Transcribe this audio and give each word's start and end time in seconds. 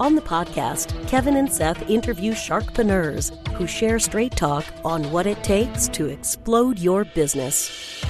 On 0.00 0.14
the 0.14 0.22
podcast, 0.22 1.06
Kevin 1.08 1.36
and 1.36 1.52
Seth 1.52 1.90
interview 1.90 2.32
sharkpreneurs 2.32 3.36
who 3.48 3.66
share 3.66 3.98
straight 3.98 4.34
talk 4.34 4.64
on 4.82 5.12
what 5.12 5.26
it 5.26 5.44
takes 5.44 5.88
to 5.88 6.06
explode 6.06 6.78
your 6.78 7.04
business. 7.04 8.02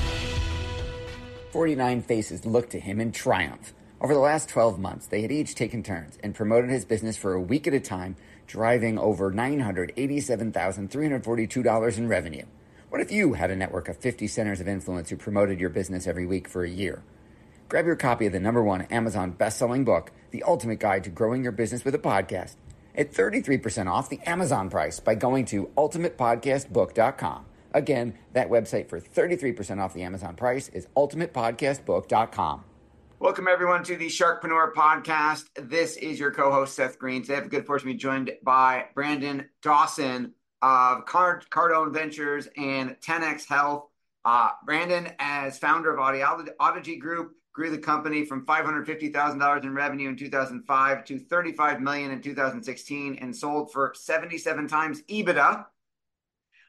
49 1.51 2.03
faces 2.03 2.47
looked 2.47 2.71
to 2.71 2.79
him 2.79 3.01
in 3.01 3.11
triumph. 3.11 3.75
Over 4.01 4.15
the 4.15 4.21
last 4.21 4.49
12 4.49 4.79
months, 4.79 5.09
they 5.09 5.23
had 5.23 5.33
each 5.33 5.57
taken 5.57 5.83
turns 5.83 6.17
and 6.23 6.33
promoted 6.33 6.71
his 6.71 6.85
business 6.85 7.17
for 7.17 7.33
a 7.33 7.41
week 7.41 7.67
at 7.67 7.75
a 7.75 7.81
time 7.81 8.15
driving 8.47 8.97
over 8.97 9.33
$987,342 9.33 11.99
in 11.99 12.07
revenue. 12.07 12.45
What 12.89 13.01
if 13.01 13.11
you 13.11 13.33
had 13.33 13.51
a 13.51 13.57
network 13.57 13.89
of 13.89 13.97
50 13.97 14.29
centers 14.29 14.61
of 14.61 14.69
influence 14.69 15.11
who 15.11 15.17
promoted 15.17 15.59
your 15.59 15.71
business 15.71 16.07
every 16.07 16.25
week 16.25 16.47
for 16.47 16.63
a 16.63 16.71
year? 16.71 17.03
Grab 17.71 17.87
your 17.87 17.95
copy 17.95 18.27
of 18.27 18.33
the 18.33 18.41
number 18.41 18.65
one 18.65 18.83
Amazon 18.91 19.31
best-selling 19.31 19.85
book, 19.85 20.11
The 20.33 20.43
Ultimate 20.43 20.81
Guide 20.81 21.05
to 21.05 21.11
Growing 21.11 21.45
Your 21.45 21.53
Business 21.53 21.85
with 21.85 21.95
a 21.95 22.01
Podcast, 22.01 22.57
at 22.97 23.13
33% 23.13 23.87
off 23.87 24.09
the 24.09 24.19
Amazon 24.27 24.69
price 24.69 24.99
by 24.99 25.15
going 25.15 25.45
to 25.45 25.71
ultimatepodcastbook.com. 25.77 27.47
Again, 27.73 28.15
that 28.33 28.51
website 28.51 28.89
for 28.89 28.99
33% 28.99 29.81
off 29.81 29.95
the 29.95 30.03
Amazon 30.03 30.35
price 30.35 30.69
is 30.71 30.89
ultimatepodcastbook.com. 30.97 32.65
Welcome, 33.21 33.47
everyone, 33.47 33.85
to 33.85 33.95
the 33.95 34.09
Sharkpreneur 34.09 34.73
podcast. 34.73 35.45
This 35.55 35.97
is 35.97 36.19
your 36.19 36.33
co 36.33 36.51
host, 36.51 36.75
Seth 36.75 36.99
Greene. 36.99 37.23
Today, 37.23 37.35
I 37.35 37.37
have 37.37 37.45
the 37.45 37.51
good 37.51 37.67
fortune 37.67 37.87
to 37.87 37.95
be 37.95 37.99
joined 38.01 38.33
by 38.43 38.87
Brandon 38.97 39.49
Dawson 39.63 40.33
of 40.61 41.07
Card- 41.07 41.47
Cardone 41.53 41.95
Ventures 41.95 42.49
and 42.57 42.97
10X 43.01 43.47
Health. 43.47 43.85
Uh, 44.25 44.49
Brandon, 44.67 45.13
as 45.21 45.57
founder 45.57 45.95
of 45.95 46.01
Audigy 46.01 46.97
Group, 46.97 47.37
grew 47.61 47.71
the 47.71 47.79
company 47.79 48.25
from 48.25 48.47
$550,000 48.47 49.65
in 49.65 49.75
revenue 49.75 50.09
in 50.09 50.17
2005 50.17 51.05
to 51.05 51.19
$35 51.21 51.81
million 51.81 52.11
in 52.11 52.23
2016 52.23 53.19
and 53.21 53.37
sold 53.37 53.71
for 53.71 53.93
77 53.95 54.67
times 54.67 55.03
EBITDA 55.03 55.67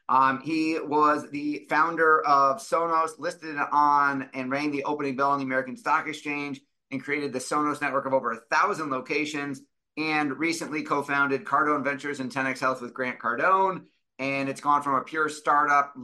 um, 0.08 0.42
he 0.42 0.78
was 0.78 1.30
the 1.30 1.66
founder 1.70 2.20
of 2.26 2.58
Sonus, 2.58 3.18
listed 3.18 3.56
on 3.72 4.28
and 4.34 4.50
rang 4.50 4.70
the 4.70 4.84
opening 4.84 5.16
bell 5.16 5.30
on 5.30 5.38
the 5.38 5.44
American 5.44 5.74
Stock 5.74 6.06
Exchange, 6.06 6.60
and 6.90 7.02
created 7.02 7.32
the 7.32 7.38
Sonus 7.38 7.80
network 7.80 8.04
of 8.04 8.12
over 8.12 8.32
a 8.32 8.40
thousand 8.50 8.90
locations. 8.90 9.62
And 9.96 10.38
recently 10.38 10.82
co-founded 10.82 11.44
Cardone 11.44 11.84
Ventures 11.84 12.20
and 12.20 12.30
10x 12.30 12.58
Health 12.58 12.82
with 12.82 12.94
Grant 12.94 13.18
Cardone. 13.18 13.84
And 14.18 14.48
it's 14.48 14.60
gone 14.60 14.82
from 14.82 14.94
a 14.94 15.02
pure 15.02 15.28
startup 15.28 15.94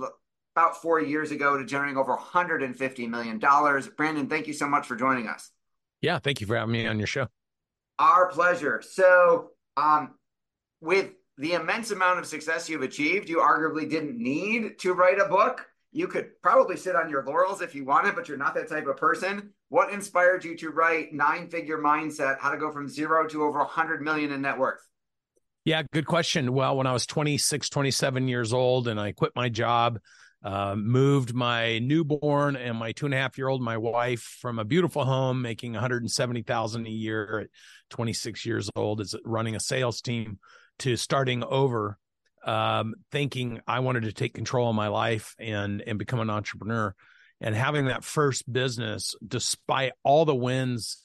about 0.55 0.81
four 0.83 1.01
years 1.01 1.31
ago 1.31 1.57
to 1.57 1.65
generating 1.65 1.97
over 1.97 2.13
150 2.13 3.07
million 3.07 3.39
dollars. 3.39 3.89
Brandon, 3.89 4.29
thank 4.29 4.47
you 4.47 4.53
so 4.53 4.69
much 4.69 4.87
for 4.87 4.97
joining 4.97 5.29
us. 5.29 5.51
Yeah, 6.01 6.19
thank 6.19 6.41
you 6.41 6.47
for 6.47 6.57
having 6.57 6.73
me 6.73 6.87
on 6.87 6.99
your 6.99 7.07
show. 7.07 7.29
Our 7.99 8.29
pleasure. 8.29 8.83
So, 8.83 9.51
um, 9.77 10.15
with 10.81 11.11
the 11.37 11.55
immense 11.55 11.91
amount 11.91 12.19
of 12.19 12.27
success 12.27 12.69
you've 12.69 12.83
achieved, 12.83 13.29
you 13.29 13.39
arguably 13.39 13.89
didn't 13.89 14.19
need 14.19 14.79
to 14.81 14.93
write 14.93 15.21
a 15.21 15.27
book. 15.27 15.67
You 15.91 16.07
could 16.07 16.31
probably 16.43 16.77
sit 16.77 16.95
on 16.95 17.09
your 17.09 17.25
laurels 17.25 17.63
if 17.63 17.75
you 17.75 17.85
wanted, 17.85 18.15
but 18.15 18.29
you're 18.29 18.37
not 18.37 18.55
that 18.55 18.69
type 18.69 18.87
of 18.87 18.97
person. 18.97 19.51
What 19.69 19.93
inspired 19.93 20.45
you 20.45 20.57
to 20.59 20.71
write 20.71 21.13
Nine 21.13 21.49
Figure 21.49 21.79
Mindset, 21.79 22.39
how 22.41 22.51
to 22.51 22.59
go 22.59 22.71
from 22.71 22.89
zero 22.89 23.27
to 23.29 23.45
over 23.45 23.59
100 23.59 24.03
million 24.03 24.33
in 24.33 24.43
net 24.43 24.59
worth? 24.59 24.81
Yeah, 25.65 25.83
good 25.93 26.07
question. 26.07 26.53
Well, 26.53 26.77
when 26.77 26.87
I 26.87 26.93
was 26.93 27.07
26, 27.07 27.69
27 27.69 28.29
years 28.29 28.53
old 28.53 28.89
and 28.89 28.99
I 28.99 29.13
quit 29.13 29.33
my 29.35 29.49
job, 29.49 29.99
uh, 30.43 30.75
moved 30.77 31.35
my 31.35 31.79
newborn 31.81 32.57
and 32.57 32.77
my 32.77 32.93
two 32.93 33.07
and 33.07 33.15
a 33.15 33.19
half 33.19 33.37
year 33.37 33.49
old, 33.49 33.61
my 33.61 33.77
wife, 33.77 34.23
from 34.41 34.59
a 34.59 34.65
beautiful 34.65 35.05
home 35.05 35.43
making 35.43 35.73
170,000 35.73 36.87
a 36.87 36.91
year 36.91 37.41
at 37.41 37.49
26 37.91 38.47
years 38.47 38.71
old, 38.77 39.01
is 39.01 39.15
running 39.25 39.57
a 39.57 39.61
sales 39.61 40.01
team 40.01 40.39
to 40.79 40.97
starting 40.97 41.43
over 41.43 41.99
um, 42.45 42.95
thinking 43.11 43.61
I 43.67 43.81
wanted 43.81 44.05
to 44.05 44.13
take 44.13 44.35
control 44.35 44.71
of 44.71 44.77
my 44.77 44.89
life 44.89 45.35
and 45.39 45.83
and 45.83 45.99
become 45.99 46.21
an 46.21 46.31
entrepreneur. 46.31 46.95
And 47.41 47.55
having 47.55 47.87
that 47.87 48.05
first 48.05 48.51
business 48.51 49.15
despite 49.27 49.93
all 50.03 50.25
the 50.25 50.35
wins 50.35 51.05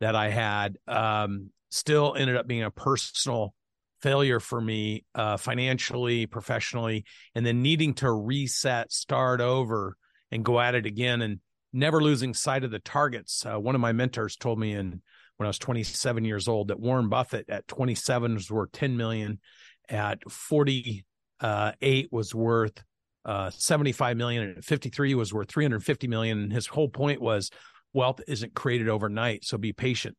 that 0.00 0.14
I 0.14 0.30
had 0.30 0.78
um, 0.88 1.50
still 1.70 2.14
ended 2.16 2.36
up 2.36 2.46
being 2.46 2.62
a 2.62 2.70
personal 2.70 3.54
failure 4.02 4.40
for 4.40 4.60
me 4.60 5.04
uh, 5.14 5.36
financially 5.36 6.26
professionally 6.26 7.04
and 7.34 7.44
then 7.44 7.62
needing 7.62 7.94
to 7.94 8.10
reset 8.10 8.90
start 8.92 9.40
over 9.40 9.96
and 10.30 10.44
go 10.44 10.60
at 10.60 10.74
it 10.74 10.86
again 10.86 11.22
and 11.22 11.40
never 11.72 12.02
losing 12.02 12.34
sight 12.34 12.64
of 12.64 12.70
the 12.70 12.78
targets 12.78 13.44
uh, 13.46 13.58
one 13.58 13.74
of 13.74 13.80
my 13.80 13.92
mentors 13.92 14.36
told 14.36 14.58
me 14.58 14.72
in 14.72 15.00
when 15.40 15.46
I 15.46 15.48
was 15.48 15.58
27 15.58 16.26
years 16.26 16.48
old 16.48 16.68
that 16.68 16.78
Warren 16.78 17.08
Buffett 17.08 17.48
at 17.48 17.66
27 17.66 18.34
was 18.34 18.50
worth 18.50 18.72
10 18.72 18.98
million, 18.98 19.40
at 19.88 20.30
48 20.30 21.02
uh, 21.40 21.72
was 22.10 22.34
worth 22.34 22.84
uh, 23.24 23.48
75 23.48 24.18
million, 24.18 24.42
and 24.42 24.58
at 24.58 24.64
53 24.66 25.14
was 25.14 25.32
worth 25.32 25.48
350 25.48 26.08
million. 26.08 26.42
And 26.42 26.52
his 26.52 26.66
whole 26.66 26.90
point 26.90 27.22
was 27.22 27.50
wealth 27.94 28.20
isn't 28.28 28.52
created 28.52 28.90
overnight, 28.90 29.46
so 29.46 29.56
be 29.56 29.72
patient. 29.72 30.14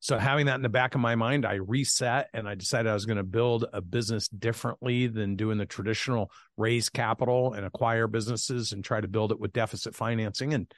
So 0.00 0.18
having 0.18 0.46
that 0.46 0.56
in 0.56 0.62
the 0.62 0.68
back 0.68 0.94
of 0.94 1.00
my 1.00 1.14
mind, 1.14 1.44
I 1.44 1.54
reset 1.54 2.28
and 2.32 2.48
I 2.48 2.54
decided 2.54 2.88
I 2.88 2.94
was 2.94 3.06
going 3.06 3.16
to 3.16 3.24
build 3.24 3.64
a 3.72 3.80
business 3.80 4.28
differently 4.28 5.06
than 5.06 5.36
doing 5.36 5.58
the 5.58 5.66
traditional 5.66 6.30
raise 6.56 6.88
capital 6.88 7.54
and 7.54 7.66
acquire 7.66 8.06
businesses 8.06 8.72
and 8.72 8.84
try 8.84 9.00
to 9.00 9.08
build 9.08 9.32
it 9.32 9.40
with 9.40 9.52
deficit 9.52 9.94
financing. 9.94 10.54
And 10.54 10.70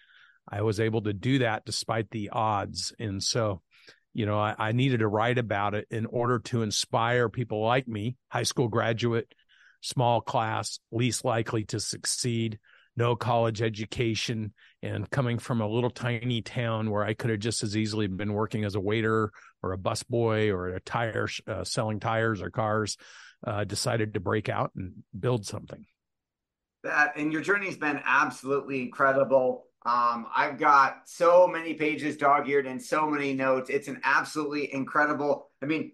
I 0.49 0.63
was 0.63 0.81
able 0.81 1.03
to 1.03 1.13
do 1.13 1.41
that 1.41 1.65
despite 1.67 2.11
the 2.11 2.31
odds. 2.31 2.95
And 2.99 3.23
so 3.23 3.61
you 4.15 4.27
know, 4.27 4.39
I, 4.39 4.55
I 4.59 4.73
needed 4.73 4.99
to 4.99 5.07
write 5.09 5.39
about 5.39 5.77
it 5.77 5.87
in 5.93 6.05
order 6.07 6.41
to 6.41 6.63
inspire 6.63 7.29
people 7.29 7.65
like 7.65 7.87
me, 7.87 8.17
high 8.29 8.43
school 8.43 8.67
graduate, 8.67 9.33
small 9.81 10.21
class, 10.21 10.81
least 10.91 11.25
likely 11.25 11.65
to 11.67 11.79
succeed, 11.79 12.59
no 12.99 13.15
college 13.17 13.63
education, 13.63 14.53
and 14.83 15.09
coming 15.11 15.39
from 15.39 15.61
a 15.61 15.69
little 15.69 15.89
tiny 15.89 16.43
town 16.43 16.91
where 16.91 17.05
I 17.05 17.15
could 17.15 17.31
have 17.31 17.39
just 17.39 17.63
as 17.63 17.77
easily 17.77 18.09
been 18.09 18.35
working 18.35 18.65
as 18.65 18.75
a 18.75 18.81
waiter 18.81 19.31
or 19.63 19.73
a 19.73 19.79
busboy 19.79 20.53
or 20.53 20.69
a 20.69 20.81
tire 20.81 21.29
uh, 21.47 21.65
selling 21.65 22.01
tires 22.01 22.43
or 22.43 22.51
cars, 22.51 22.97
uh, 23.47 23.65
decided 23.65 24.15
to 24.15 24.21
break 24.21 24.49
out 24.49 24.73
and 24.77 24.93
build 25.19 25.47
something. 25.47 25.87
That 26.83 27.17
and 27.17 27.33
your 27.33 27.43
journey's 27.43 27.77
been 27.77 28.01
absolutely 28.05 28.83
incredible. 28.83 29.67
Um, 29.87 30.27
I've 30.35 30.59
got 30.59 31.03
so 31.07 31.47
many 31.47 31.75
pages 31.75 32.17
dog 32.17 32.49
eared 32.49 32.67
and 32.67 32.83
so 32.83 33.09
many 33.09 33.33
notes. 33.33 33.71
It's 33.71 33.89
an 33.89 34.01
absolutely 34.05 34.75
incredible. 34.75 35.51
I 35.63 35.67
mean, 35.67 35.93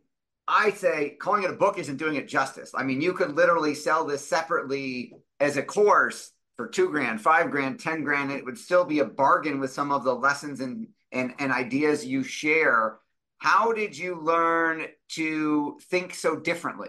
I 0.48 0.70
say 0.70 1.16
calling 1.20 1.42
it 1.42 1.50
a 1.50 1.54
book 1.54 1.78
isn't 1.78 1.98
doing 1.98 2.16
it 2.16 2.28
justice. 2.28 2.72
I 2.74 2.82
mean, 2.82 3.00
you 3.00 3.12
could 3.12 3.36
literally 3.36 3.74
sell 3.74 4.04
this 4.06 4.26
separately 4.26 5.12
as 5.38 5.56
a 5.56 5.62
course 5.62 6.30
for 6.56 6.68
two 6.68 6.88
grand, 6.88 7.20
five 7.20 7.50
grand, 7.50 7.80
10 7.80 8.04
grand. 8.04 8.30
It 8.30 8.44
would 8.44 8.58
still 8.58 8.84
be 8.84 9.00
a 9.00 9.04
bargain 9.04 9.60
with 9.60 9.72
some 9.72 9.90
of 9.90 10.04
the 10.04 10.14
lessons 10.14 10.60
and, 10.60 10.88
and, 11.12 11.34
and 11.38 11.52
ideas 11.52 12.06
you 12.06 12.22
share. 12.22 12.98
How 13.38 13.72
did 13.72 13.96
you 13.96 14.20
learn 14.20 14.86
to 15.10 15.78
think 15.90 16.14
so 16.14 16.36
differently? 16.36 16.88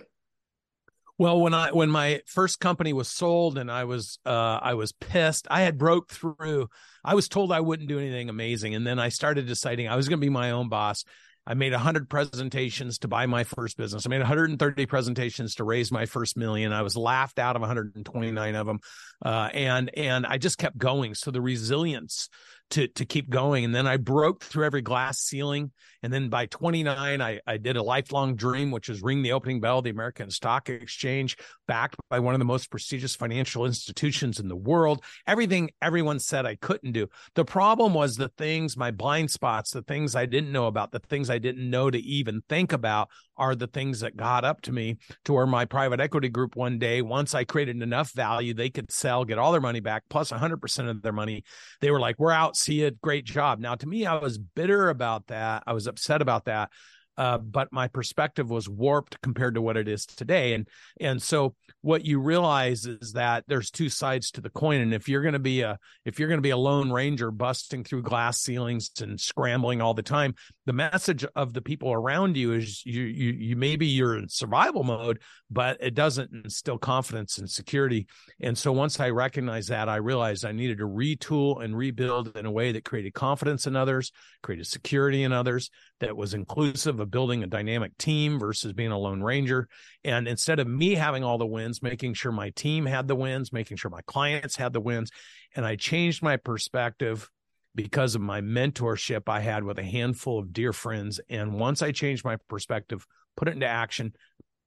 Well, 1.18 1.40
when 1.40 1.54
I 1.54 1.72
when 1.72 1.90
my 1.90 2.22
first 2.26 2.60
company 2.60 2.92
was 2.92 3.08
sold 3.08 3.58
and 3.58 3.72
I 3.72 3.86
was 3.86 4.20
uh 4.26 4.60
I 4.62 4.74
was 4.74 4.92
pissed. 4.92 5.48
I 5.50 5.62
had 5.62 5.78
broke 5.78 6.10
through. 6.10 6.68
I 7.06 7.16
was 7.16 7.30
told 7.30 7.54
I 7.54 7.62
wouldn't 7.62 7.88
do 7.88 8.00
anything 8.00 8.28
amazing 8.28 8.76
and 8.76 8.86
then 8.86 9.00
I 9.00 9.10
started 9.10 9.48
deciding 9.48 9.88
I 9.88 9.96
was 9.96 10.10
going 10.10 10.20
to 10.20 10.26
be 10.26 10.30
my 10.30 10.52
own 10.52 10.68
boss. 10.68 11.06
I 11.48 11.54
made 11.54 11.72
100 11.72 12.10
presentations 12.10 13.00
to 13.00 13.08
buy 13.08 13.26
my 13.28 13.44
first 13.44 13.78
business. 13.78 14.06
I 14.06 14.10
made 14.10 14.20
130 14.20 14.86
presentations 14.88 15.56
to 15.56 15.64
raise 15.64 15.92
my 15.92 16.06
first 16.06 16.38
million. 16.38 16.74
I 16.74 16.82
was 16.82 16.98
laughed 16.98 17.38
out 17.38 17.56
of 17.56 17.62
129 17.62 18.56
of 18.56 18.66
them. 18.66 18.80
Uh, 19.24 19.50
and 19.54 19.92
and 19.96 20.26
I 20.26 20.38
just 20.38 20.58
kept 20.58 20.78
going. 20.78 21.14
So 21.14 21.32
the 21.32 21.42
resilience 21.42 22.30
to 22.72 22.88
to 22.88 23.06
keep 23.06 23.30
going. 23.30 23.66
And 23.66 23.76
then 23.76 23.88
I 23.88 23.98
broke 23.98 24.44
through 24.44 24.66
every 24.66 24.82
glass 24.82 25.20
ceiling. 25.20 25.72
And 26.04 26.14
then 26.14 26.30
by 26.30 26.46
29, 26.46 27.22
I, 27.22 27.40
I 27.48 27.58
did 27.58 27.78
a 27.78 27.82
lifelong 27.82 28.36
dream, 28.36 28.70
which 28.70 28.90
is 28.90 29.02
ring 29.02 29.24
the 29.24 29.32
opening 29.32 29.60
bell, 29.60 29.82
the 29.82 29.90
American 29.90 30.30
Stock 30.30 30.70
Exchange, 30.70 31.36
backed 31.68 31.96
by 32.10 32.20
one 32.20 32.36
of 32.36 32.40
the 32.40 32.46
most 32.46 32.70
prestigious 32.70 33.16
financial 33.16 33.66
institutions 33.66 34.40
in 34.40 34.48
the 34.48 34.56
world. 34.56 35.04
Everything 35.26 35.72
everyone 35.82 36.20
said 36.20 36.46
I 36.46 36.56
couldn't 36.56 36.92
do. 36.92 37.08
The 37.34 37.46
problem 37.46 37.94
was 37.94 38.16
the 38.16 38.30
things, 38.30 38.78
my 38.78 38.92
blind 38.92 39.32
spots, 39.32 39.72
the 39.72 39.82
things 39.82 40.16
I 40.16 40.28
didn't 40.28 40.52
know 40.52 40.68
about, 40.68 40.92
the 40.92 41.00
things 41.00 41.30
I 41.30 41.40
didn't 41.40 41.68
know 41.68 41.90
to 41.90 41.98
even 41.98 42.44
think 42.48 42.72
about 42.72 43.10
are 43.38 43.56
the 43.56 43.68
things 43.68 44.02
that 44.02 44.18
got 44.18 44.46
up 44.46 44.62
to 44.62 44.72
me 44.72 44.98
to 45.26 45.34
where 45.34 45.46
my 45.46 45.66
private 45.66 46.00
equity 46.00 46.30
group 46.30 46.56
one 46.56 46.80
day, 46.80 47.02
once 47.02 47.34
I 47.34 47.44
created 47.44 47.82
enough 47.82 48.12
value, 48.14 48.54
they 48.54 48.70
could 48.70 48.92
sell, 48.92 49.26
get 49.26 49.38
all 49.38 49.52
their 49.52 49.62
money 49.62 49.80
back, 49.80 50.04
plus 50.10 50.32
100% 50.32 50.90
of 50.90 51.02
their 51.02 51.14
money. 51.14 51.44
They 51.82 51.92
were 51.92 52.00
like, 52.00 52.20
We're 52.20 52.32
out. 52.32 52.56
See 52.56 52.82
you. 52.82 52.92
Great 52.92 53.26
job. 53.26 53.60
Now, 53.60 53.76
to 53.76 53.88
me, 53.88 54.06
I 54.06 54.16
was 54.16 54.38
bitter 54.38 54.90
about 54.90 55.28
that. 55.28 55.64
I 55.68 55.74
was 55.74 55.88
upset 55.88 56.22
about 56.22 56.46
that 56.46 56.70
uh, 57.18 57.38
but 57.38 57.72
my 57.72 57.88
perspective 57.88 58.50
was 58.50 58.68
warped 58.68 59.22
compared 59.22 59.56
to 59.56 59.62
what 59.62 59.78
it 59.78 59.88
is 59.88 60.06
today. 60.06 60.54
And 60.54 60.68
and 61.00 61.22
so 61.22 61.56
what 61.82 62.06
you 62.06 62.20
realize 62.20 62.86
is 62.86 63.14
that 63.14 63.44
there's 63.48 63.72
two 63.72 63.90
sides 63.90 64.32
to 64.32 64.42
the 64.42 64.50
coin. 64.50 64.82
And 64.82 64.94
if 64.94 65.08
you're 65.08 65.22
going 65.22 65.34
to 65.34 65.40
be 65.40 65.62
a 65.62 65.78
if 66.04 66.20
you're 66.20 66.28
going 66.28 66.40
to 66.40 66.44
be 66.44 66.50
a 66.50 66.58
lone 66.58 66.92
ranger 66.92 67.32
busting 67.32 67.84
through 67.84 68.04
glass 68.04 68.42
ceilings 68.42 68.92
and 69.02 69.20
scrambling 69.20 69.82
all 69.82 69.94
the 69.94 70.04
time 70.04 70.36
the 70.66 70.74
message 70.74 71.26
of 71.36 71.54
the 71.54 71.62
people 71.62 71.92
around 71.92 72.38
you 72.38 72.54
is 72.54 72.86
you 72.86 73.04
you 73.04 73.32
you 73.32 73.56
maybe 73.56 73.86
you're 73.86 74.18
in 74.18 74.28
survival 74.28 74.84
mode 74.84 75.20
but 75.50 75.78
it 75.80 75.94
doesn't 75.94 76.32
instill 76.44 76.78
confidence 76.78 77.38
and 77.38 77.50
security. 77.50 78.08
And 78.42 78.58
so 78.58 78.72
once 78.72 79.00
i 79.00 79.10
recognized 79.10 79.70
that 79.70 79.90
i 79.90 79.96
realized 79.96 80.46
i 80.46 80.52
needed 80.52 80.80
to 80.80 80.88
retool 80.88 81.64
and 81.64 81.78
rebuild 81.78 82.36
in 82.36 82.46
a 82.46 82.52
way 82.52 82.72
that 82.72 82.84
created 82.84 83.14
confidence 83.14 83.68
in 83.68 83.76
others 83.76 84.12
created 84.42 84.68
security 84.68 85.24
in 85.24 85.32
others 85.32 85.70
that 86.00 86.18
was 86.18 86.34
inclusive 86.34 87.00
of 87.00 87.12
building 87.12 87.44
a 87.44 87.48
dynamic 87.48 87.98
team 87.98 88.38
versus 88.38 88.74
being 88.74 88.92
a 88.92 88.98
lone 88.98 89.24
ranger. 89.24 89.68
And 90.04 90.28
instead 90.28 90.60
of 90.60 90.68
me 90.68 90.96
having 90.96 91.24
all 91.24 91.38
the 91.38 91.46
wins, 91.46 91.82
making 91.82 92.16
sure 92.16 92.32
my 92.32 92.50
team 92.52 92.86
had 92.86 93.08
the 93.08 93.16
wins, 93.16 93.54
making 93.54 93.78
sure 93.78 93.92
my 93.92 94.02
clients 94.06 94.58
had 94.58 94.74
the 94.74 94.82
wins. 94.82 95.12
And 95.56 95.66
I 95.66 95.76
changed 95.78 96.22
my 96.22 96.38
perspective 96.38 97.30
because 97.74 98.16
of 98.16 98.22
my 98.22 98.42
mentorship 98.42 99.24
I 99.28 99.40
had 99.40 99.64
with 99.64 99.80
a 99.80 99.84
handful 99.84 100.40
of 100.40 100.54
dear 100.54 100.74
friends. 100.74 101.20
And 101.30 101.60
once 101.60 101.82
I 101.82 101.92
changed 101.92 102.26
my 102.26 102.38
perspective, 102.50 103.06
put 103.38 103.48
it 103.48 103.54
into 103.54 103.68
action, 103.68 104.14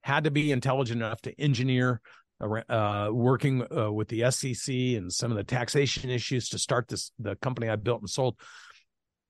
had 0.03 0.25
to 0.25 0.31
be 0.31 0.53
intelligent 0.53 1.03
enough 1.03 1.21
to 1.23 1.41
engineer 1.41 2.01
uh, 2.41 3.09
working 3.11 3.67
uh, 3.77 3.91
with 3.91 4.09
the 4.09 4.31
SEC 4.31 4.73
and 4.73 5.13
some 5.13 5.31
of 5.31 5.37
the 5.37 5.45
taxation 5.45 6.09
issues 6.09 6.49
to 6.51 6.59
start 6.59 6.89
this 6.89 7.11
the 7.19 7.35
company 7.37 7.69
I 7.69 7.77
built 7.77 8.01
and 8.01 8.09
sold 8.09 8.37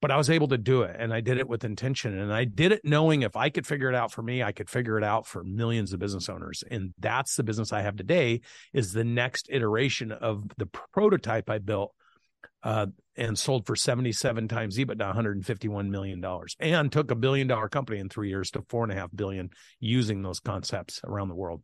but 0.01 0.11
I 0.11 0.17
was 0.17 0.31
able 0.31 0.49
to 0.49 0.59
do 0.59 0.83
it 0.83 0.97
and 0.99 1.13
I 1.13 1.21
did 1.21 1.39
it 1.39 1.49
with 1.49 1.65
intention 1.65 2.19
and 2.19 2.33
I 2.33 2.45
did 2.45 2.73
it 2.73 2.83
knowing 2.85 3.23
if 3.23 3.37
I 3.37 3.51
could 3.51 3.67
figure 3.67 3.89
it 3.89 3.95
out 3.95 4.13
for 4.13 4.23
me, 4.23 4.43
I 4.43 4.53
could 4.53 4.71
figure 4.71 4.97
it 4.99 5.05
out 5.05 5.27
for 5.27 5.43
millions 5.43 5.93
of 5.93 5.99
business 5.99 6.29
owners. 6.29 6.63
And 6.71 6.95
that's 6.99 7.37
the 7.37 7.43
business 7.43 7.73
I 7.73 7.83
have 7.83 7.97
today 7.97 8.41
is 8.73 8.93
the 8.93 9.05
next 9.05 9.49
iteration 9.51 10.13
of 10.13 10.45
the 10.57 10.67
prototype 10.93 11.51
I 11.51 11.59
built 11.59 11.95
uh, 12.63 12.87
and 13.17 13.39
sold 13.39 13.67
for 13.67 13.77
77 13.77 14.49
times 14.49 14.79
EBITDA, 14.79 14.99
151 14.99 15.91
million 15.91 16.21
dollars, 16.21 16.57
and 16.61 16.91
took 16.91 17.11
a 17.11 17.17
billion 17.17 17.47
dollar 17.47 17.69
company 17.69 17.99
in 17.99 18.09
three 18.09 18.29
years 18.29 18.51
to 18.53 18.63
four 18.69 18.85
and 18.85 18.93
a 18.93 18.97
half 18.97 19.11
billion 19.15 19.51
using 19.81 20.23
those 20.23 20.41
concepts 20.41 21.01
around 21.05 21.29
the 21.29 21.35
world. 21.35 21.63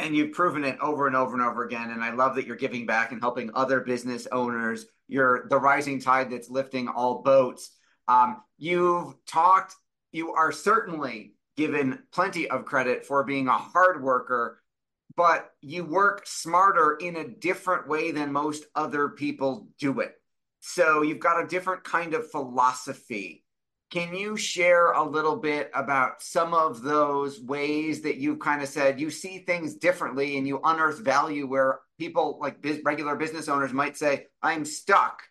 And 0.00 0.16
you've 0.16 0.32
proven 0.32 0.64
it 0.64 0.78
over 0.80 1.06
and 1.06 1.14
over 1.14 1.34
and 1.34 1.42
over 1.42 1.64
again. 1.64 1.90
And 1.90 2.02
I 2.02 2.12
love 2.12 2.34
that 2.36 2.46
you're 2.46 2.56
giving 2.56 2.86
back 2.86 3.12
and 3.12 3.20
helping 3.20 3.50
other 3.54 3.80
business 3.80 4.26
owners 4.32 4.86
you're 5.10 5.48
the 5.48 5.58
rising 5.58 6.00
tide 6.00 6.30
that's 6.30 6.48
lifting 6.48 6.88
all 6.88 7.22
boats. 7.22 7.70
Um, 8.08 8.42
you've 8.56 9.14
talked, 9.26 9.74
you 10.12 10.32
are 10.32 10.52
certainly 10.52 11.34
given 11.56 11.98
plenty 12.12 12.48
of 12.48 12.64
credit 12.64 13.04
for 13.04 13.24
being 13.24 13.48
a 13.48 13.58
hard 13.58 14.02
worker, 14.02 14.62
but 15.16 15.50
you 15.60 15.84
work 15.84 16.22
smarter 16.26 16.96
in 17.00 17.16
a 17.16 17.28
different 17.28 17.88
way 17.88 18.12
than 18.12 18.32
most 18.32 18.64
other 18.74 19.08
people 19.08 19.66
do 19.80 19.98
it. 20.00 20.14
So 20.60 21.02
you've 21.02 21.18
got 21.18 21.42
a 21.42 21.48
different 21.48 21.82
kind 21.82 22.14
of 22.14 22.30
philosophy. 22.30 23.44
Can 23.90 24.14
you 24.14 24.36
share 24.36 24.92
a 24.92 25.02
little 25.02 25.36
bit 25.36 25.70
about 25.74 26.22
some 26.22 26.54
of 26.54 26.82
those 26.82 27.40
ways 27.40 28.02
that 28.02 28.18
you've 28.18 28.38
kind 28.38 28.62
of 28.62 28.68
said 28.68 29.00
you 29.00 29.10
see 29.10 29.38
things 29.40 29.74
differently 29.74 30.38
and 30.38 30.46
you 30.46 30.60
unearth 30.62 31.00
value 31.00 31.46
where 31.48 31.80
people 31.98 32.38
like 32.40 32.62
biz- 32.62 32.80
regular 32.84 33.16
business 33.16 33.48
owners 33.48 33.72
might 33.72 33.96
say, 33.96 34.26
I'm 34.42 34.64
stuck. 34.64 35.22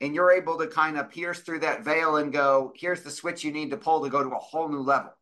And 0.00 0.14
you're 0.14 0.32
able 0.32 0.58
to 0.58 0.66
kind 0.66 0.98
of 0.98 1.10
pierce 1.10 1.40
through 1.40 1.60
that 1.60 1.84
veil 1.84 2.16
and 2.16 2.32
go, 2.32 2.72
here's 2.74 3.02
the 3.02 3.10
switch 3.10 3.44
you 3.44 3.52
need 3.52 3.70
to 3.70 3.76
pull 3.76 4.02
to 4.02 4.10
go 4.10 4.22
to 4.22 4.30
a 4.30 4.38
whole 4.38 4.68
new 4.68 4.80
level. 4.80 5.12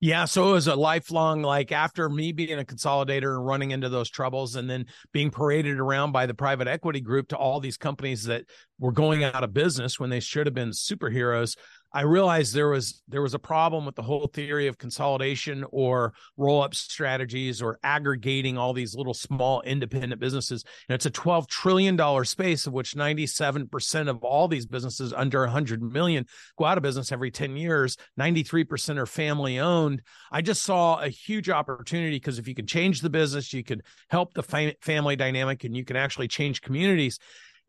Yeah, 0.00 0.26
so 0.26 0.50
it 0.50 0.52
was 0.52 0.66
a 0.66 0.76
lifelong 0.76 1.40
like 1.40 1.72
after 1.72 2.10
me 2.10 2.32
being 2.32 2.58
a 2.58 2.64
consolidator 2.64 3.36
and 3.36 3.46
running 3.46 3.70
into 3.70 3.88
those 3.88 4.10
troubles 4.10 4.54
and 4.54 4.68
then 4.68 4.86
being 5.12 5.30
paraded 5.30 5.80
around 5.80 6.12
by 6.12 6.26
the 6.26 6.34
private 6.34 6.68
equity 6.68 7.00
group 7.00 7.28
to 7.28 7.36
all 7.36 7.60
these 7.60 7.78
companies 7.78 8.24
that 8.24 8.44
were 8.78 8.92
going 8.92 9.24
out 9.24 9.42
of 9.42 9.54
business 9.54 9.98
when 9.98 10.10
they 10.10 10.20
should 10.20 10.46
have 10.46 10.54
been 10.54 10.70
superheroes. 10.70 11.56
I 11.92 12.02
realized 12.02 12.54
there 12.54 12.68
was 12.68 13.02
there 13.08 13.22
was 13.22 13.34
a 13.34 13.38
problem 13.38 13.86
with 13.86 13.94
the 13.94 14.02
whole 14.02 14.26
theory 14.26 14.66
of 14.66 14.76
consolidation 14.76 15.64
or 15.70 16.12
roll 16.36 16.62
up 16.62 16.74
strategies 16.74 17.62
or 17.62 17.78
aggregating 17.82 18.58
all 18.58 18.72
these 18.72 18.94
little 18.94 19.14
small 19.14 19.62
independent 19.62 20.20
businesses. 20.20 20.64
And 20.88 20.94
it's 20.94 21.06
a 21.06 21.10
12 21.10 21.46
trillion 21.48 21.96
dollar 21.96 22.24
space 22.24 22.66
of 22.66 22.72
which 22.72 22.94
97% 22.94 24.08
of 24.08 24.22
all 24.22 24.48
these 24.48 24.66
businesses 24.66 25.12
under 25.12 25.44
a 25.44 25.46
100 25.46 25.82
million 25.82 26.26
go 26.58 26.64
out 26.64 26.76
of 26.76 26.82
business 26.82 27.12
every 27.12 27.30
10 27.30 27.56
years. 27.56 27.96
93% 28.18 28.98
are 28.98 29.06
family 29.06 29.58
owned. 29.58 30.02
I 30.30 30.42
just 30.42 30.64
saw 30.64 31.00
a 31.00 31.08
huge 31.08 31.48
opportunity 31.48 32.16
because 32.16 32.38
if 32.38 32.48
you 32.48 32.54
can 32.54 32.66
change 32.66 33.00
the 33.00 33.10
business, 33.10 33.52
you 33.52 33.64
can 33.64 33.82
help 34.10 34.34
the 34.34 34.42
fam- 34.42 34.74
family 34.82 35.16
dynamic 35.16 35.64
and 35.64 35.76
you 35.76 35.84
can 35.84 35.96
actually 35.96 36.28
change 36.28 36.60
communities. 36.60 37.18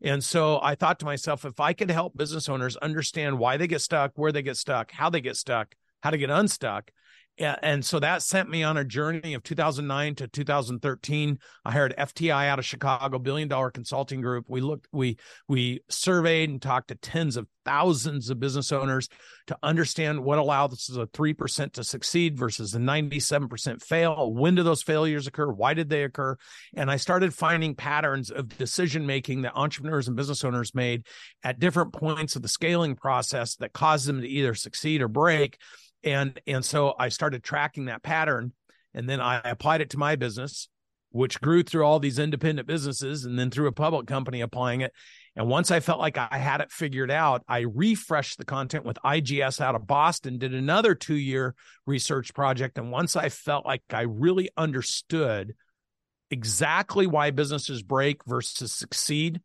And 0.02 0.22
so 0.22 0.60
I 0.62 0.74
thought 0.74 1.00
to 1.00 1.06
myself, 1.06 1.44
if 1.44 1.58
I 1.58 1.72
could 1.72 1.90
help 1.90 2.16
business 2.16 2.48
owners 2.48 2.76
understand 2.76 3.38
why 3.38 3.56
they 3.56 3.66
get 3.66 3.80
stuck, 3.80 4.12
where 4.14 4.32
they 4.32 4.42
get 4.42 4.56
stuck, 4.56 4.92
how 4.92 5.10
they 5.10 5.20
get 5.20 5.36
stuck, 5.36 5.74
how 6.02 6.10
to 6.10 6.18
get 6.18 6.30
unstuck, 6.30 6.90
and 7.38 7.84
so 7.84 8.00
that 8.00 8.22
sent 8.22 8.48
me 8.50 8.62
on 8.62 8.76
a 8.76 8.84
journey 8.84 9.34
of 9.34 9.42
2009 9.42 10.14
to 10.16 10.28
2013 10.28 11.38
i 11.64 11.70
hired 11.70 11.94
fti 11.96 12.30
out 12.30 12.58
of 12.58 12.64
chicago 12.64 13.18
billion 13.18 13.48
dollar 13.48 13.70
consulting 13.70 14.20
group. 14.20 14.46
We 14.48 14.60
looked 14.60 14.88
we 14.92 15.18
we 15.48 15.80
surveyed 15.88 16.50
and 16.50 16.60
talked 16.60 16.88
to 16.88 16.94
tens 16.94 17.36
of 17.36 17.46
thousands 17.64 18.30
of 18.30 18.40
business 18.40 18.72
owners 18.72 19.08
to 19.46 19.58
understand 19.62 20.24
what 20.24 20.38
allows 20.38 20.88
a 20.96 21.06
3% 21.06 21.72
to 21.72 21.84
succeed 21.84 22.38
versus 22.38 22.74
a 22.74 22.78
97% 22.78 23.82
fail. 23.82 24.32
When 24.32 24.54
do 24.54 24.62
those 24.62 24.82
failures 24.82 25.26
occur? 25.26 25.52
Why 25.52 25.74
did 25.74 25.90
they 25.90 26.04
occur? 26.04 26.36
And 26.74 26.90
i 26.90 26.96
started 26.96 27.34
finding 27.34 27.74
patterns 27.74 28.30
of 28.30 28.56
decision 28.56 29.06
making 29.06 29.42
that 29.42 29.54
entrepreneurs 29.54 30.08
and 30.08 30.16
business 30.16 30.44
owners 30.44 30.74
made 30.74 31.06
at 31.44 31.58
different 31.58 31.92
points 31.92 32.36
of 32.36 32.42
the 32.42 32.48
scaling 32.48 32.96
process 32.96 33.56
that 33.56 33.72
caused 33.72 34.06
them 34.06 34.22
to 34.22 34.28
either 34.28 34.54
succeed 34.54 35.02
or 35.02 35.08
break 35.08 35.58
and 36.04 36.40
and 36.46 36.64
so 36.64 36.94
i 36.98 37.08
started 37.08 37.42
tracking 37.42 37.86
that 37.86 38.02
pattern 38.02 38.52
and 38.94 39.08
then 39.08 39.20
i 39.20 39.40
applied 39.44 39.80
it 39.80 39.90
to 39.90 39.98
my 39.98 40.16
business 40.16 40.68
which 41.10 41.40
grew 41.40 41.62
through 41.62 41.84
all 41.84 41.98
these 41.98 42.18
independent 42.18 42.68
businesses 42.68 43.24
and 43.24 43.38
then 43.38 43.50
through 43.50 43.66
a 43.66 43.72
public 43.72 44.06
company 44.06 44.40
applying 44.40 44.82
it. 44.82 44.92
And 45.36 45.48
once 45.48 45.70
i 45.70 45.80
felt 45.80 46.00
like 46.00 46.18
i 46.18 46.36
had 46.36 46.60
it 46.60 46.72
figured 46.72 47.10
out 47.10 47.44
i 47.48 47.60
refreshed 47.60 48.38
the 48.38 48.44
content 48.44 48.84
with 48.84 48.98
igs 49.04 49.60
out 49.60 49.74
of 49.74 49.86
boston 49.86 50.38
did 50.38 50.52
another 50.52 50.94
two 50.94 51.16
year 51.16 51.54
research 51.86 52.34
project. 52.34 52.78
And 52.78 52.90
once 52.90 53.16
i 53.16 53.28
felt 53.28 53.64
like 53.64 53.82
i 53.90 54.02
really 54.02 54.50
understood 54.56 55.54
exactly 56.30 57.06
why 57.06 57.30
businesses 57.30 57.82
break 57.82 58.24
versus 58.26 58.72
succeed 58.72 59.40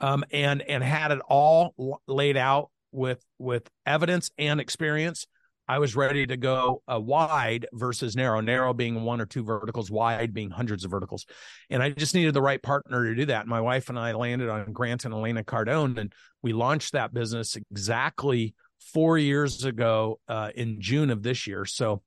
um, 0.00 0.24
and 0.30 0.62
and 0.62 0.82
had 0.82 1.12
it 1.12 1.20
all 1.28 2.00
laid 2.06 2.36
out 2.36 2.70
with 2.92 3.24
with 3.38 3.70
evidence 3.86 4.30
and 4.36 4.60
experience 4.60 5.26
I 5.70 5.78
was 5.78 5.94
ready 5.94 6.26
to 6.26 6.36
go 6.36 6.82
uh, 6.92 6.98
wide 6.98 7.64
versus 7.72 8.16
narrow, 8.16 8.40
narrow 8.40 8.74
being 8.74 9.04
one 9.04 9.20
or 9.20 9.24
two 9.24 9.44
verticals, 9.44 9.88
wide 9.88 10.34
being 10.34 10.50
hundreds 10.50 10.84
of 10.84 10.90
verticals. 10.90 11.26
And 11.70 11.80
I 11.80 11.90
just 11.90 12.12
needed 12.12 12.34
the 12.34 12.42
right 12.42 12.60
partner 12.60 13.04
to 13.04 13.14
do 13.14 13.26
that. 13.26 13.46
My 13.46 13.60
wife 13.60 13.88
and 13.88 13.96
I 13.96 14.10
landed 14.14 14.48
on 14.48 14.72
Grant 14.72 15.04
and 15.04 15.14
Elena 15.14 15.44
Cardone, 15.44 15.96
and 15.96 16.12
we 16.42 16.52
launched 16.52 16.94
that 16.94 17.14
business 17.14 17.54
exactly 17.54 18.56
four 18.92 19.16
years 19.16 19.64
ago 19.64 20.18
uh, 20.26 20.50
in 20.56 20.80
June 20.80 21.08
of 21.08 21.22
this 21.22 21.46
year. 21.46 21.64
So 21.64 22.02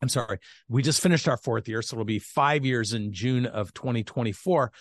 I'm 0.00 0.08
sorry, 0.08 0.38
we 0.70 0.82
just 0.82 1.02
finished 1.02 1.28
our 1.28 1.36
fourth 1.36 1.68
year. 1.68 1.82
So 1.82 1.96
it'll 1.96 2.06
be 2.06 2.18
five 2.18 2.64
years 2.64 2.94
in 2.94 3.12
June 3.12 3.44
of 3.44 3.74
2024. 3.74 4.72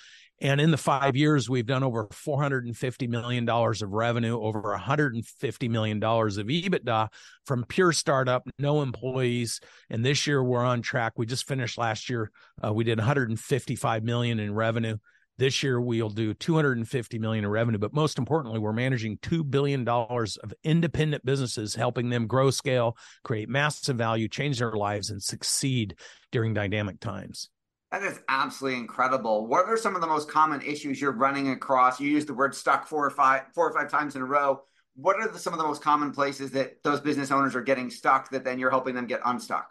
And 0.42 0.60
in 0.60 0.72
the 0.72 0.78
five 0.78 1.16
years, 1.16 1.48
we've 1.48 1.68
done 1.68 1.84
over 1.84 2.08
$450 2.08 3.08
million 3.08 3.48
of 3.48 3.92
revenue, 3.92 4.42
over 4.42 4.76
$150 4.76 5.70
million 5.70 6.04
of 6.04 6.04
EBITDA 6.04 7.10
from 7.46 7.64
pure 7.66 7.92
startup, 7.92 8.50
no 8.58 8.82
employees. 8.82 9.60
And 9.92 10.04
this 10.04 10.26
year 10.26 10.44
we're 10.44 10.66
on 10.66 10.82
track. 10.82 11.14
We 11.16 11.28
just 11.28 11.48
finished 11.48 11.78
last 11.78 12.10
year. 12.10 12.32
Uh, 12.66 12.74
we 12.74 12.84
did 12.84 12.98
155 12.98 14.04
million 14.04 14.40
in 14.40 14.56
revenue. 14.56 14.98
This 15.38 15.62
year 15.62 15.80
we'll 15.80 16.10
do 16.10 16.34
250 16.34 17.20
million 17.20 17.46
in 17.46 17.50
revenue, 17.50 17.78
but 17.78 17.94
most 17.94 18.18
importantly, 18.18 18.60
we're 18.60 18.74
managing 18.74 19.18
$2 19.20 19.48
billion 19.48 19.88
of 19.88 20.54
independent 20.64 21.24
businesses, 21.24 21.76
helping 21.76 22.10
them 22.10 22.26
grow 22.26 22.50
scale, 22.50 22.98
create 23.24 23.48
massive 23.48 23.96
value, 23.96 24.28
change 24.28 24.58
their 24.58 24.74
lives, 24.74 25.12
and 25.12 25.22
succeed 25.22 25.96
during 26.32 26.56
dynamic 26.56 27.00
times. 27.00 27.50
That 27.92 28.04
is 28.04 28.20
absolutely 28.30 28.80
incredible. 28.80 29.48
What 29.48 29.66
are 29.66 29.76
some 29.76 29.96
of 29.96 30.02
the 30.02 30.08
most 30.08 30.30
common 30.30 30.62
issues 30.62 31.02
you're 31.02 31.12
running 31.12 31.50
across? 31.50 32.00
You 32.00 32.10
used 32.10 32.28
the 32.28 32.34
word 32.34 32.56
stuck 32.56 32.88
four 32.88 33.06
or 33.06 33.10
five, 33.10 33.44
four 33.54 33.70
or 33.70 33.74
five 33.74 33.92
times 33.92 34.16
in 34.16 34.22
a 34.22 34.26
row. 34.26 34.62
What 34.96 35.18
are 35.18 35.28
the, 35.28 35.38
some 35.38 35.52
of 35.52 35.60
the 35.60 35.66
most 35.66 35.82
common 35.82 36.12
places 36.12 36.52
that 36.52 36.82
those 36.84 37.02
business 37.02 37.32
owners 37.32 37.56
are 37.56 37.62
getting 37.62 37.90
stuck 37.90 38.30
that 38.32 38.46
then 38.46 38.60
you're 38.60 38.70
helping 38.70 38.96
them 38.96 39.08
get 39.08 39.20
unstuck? 39.26 39.70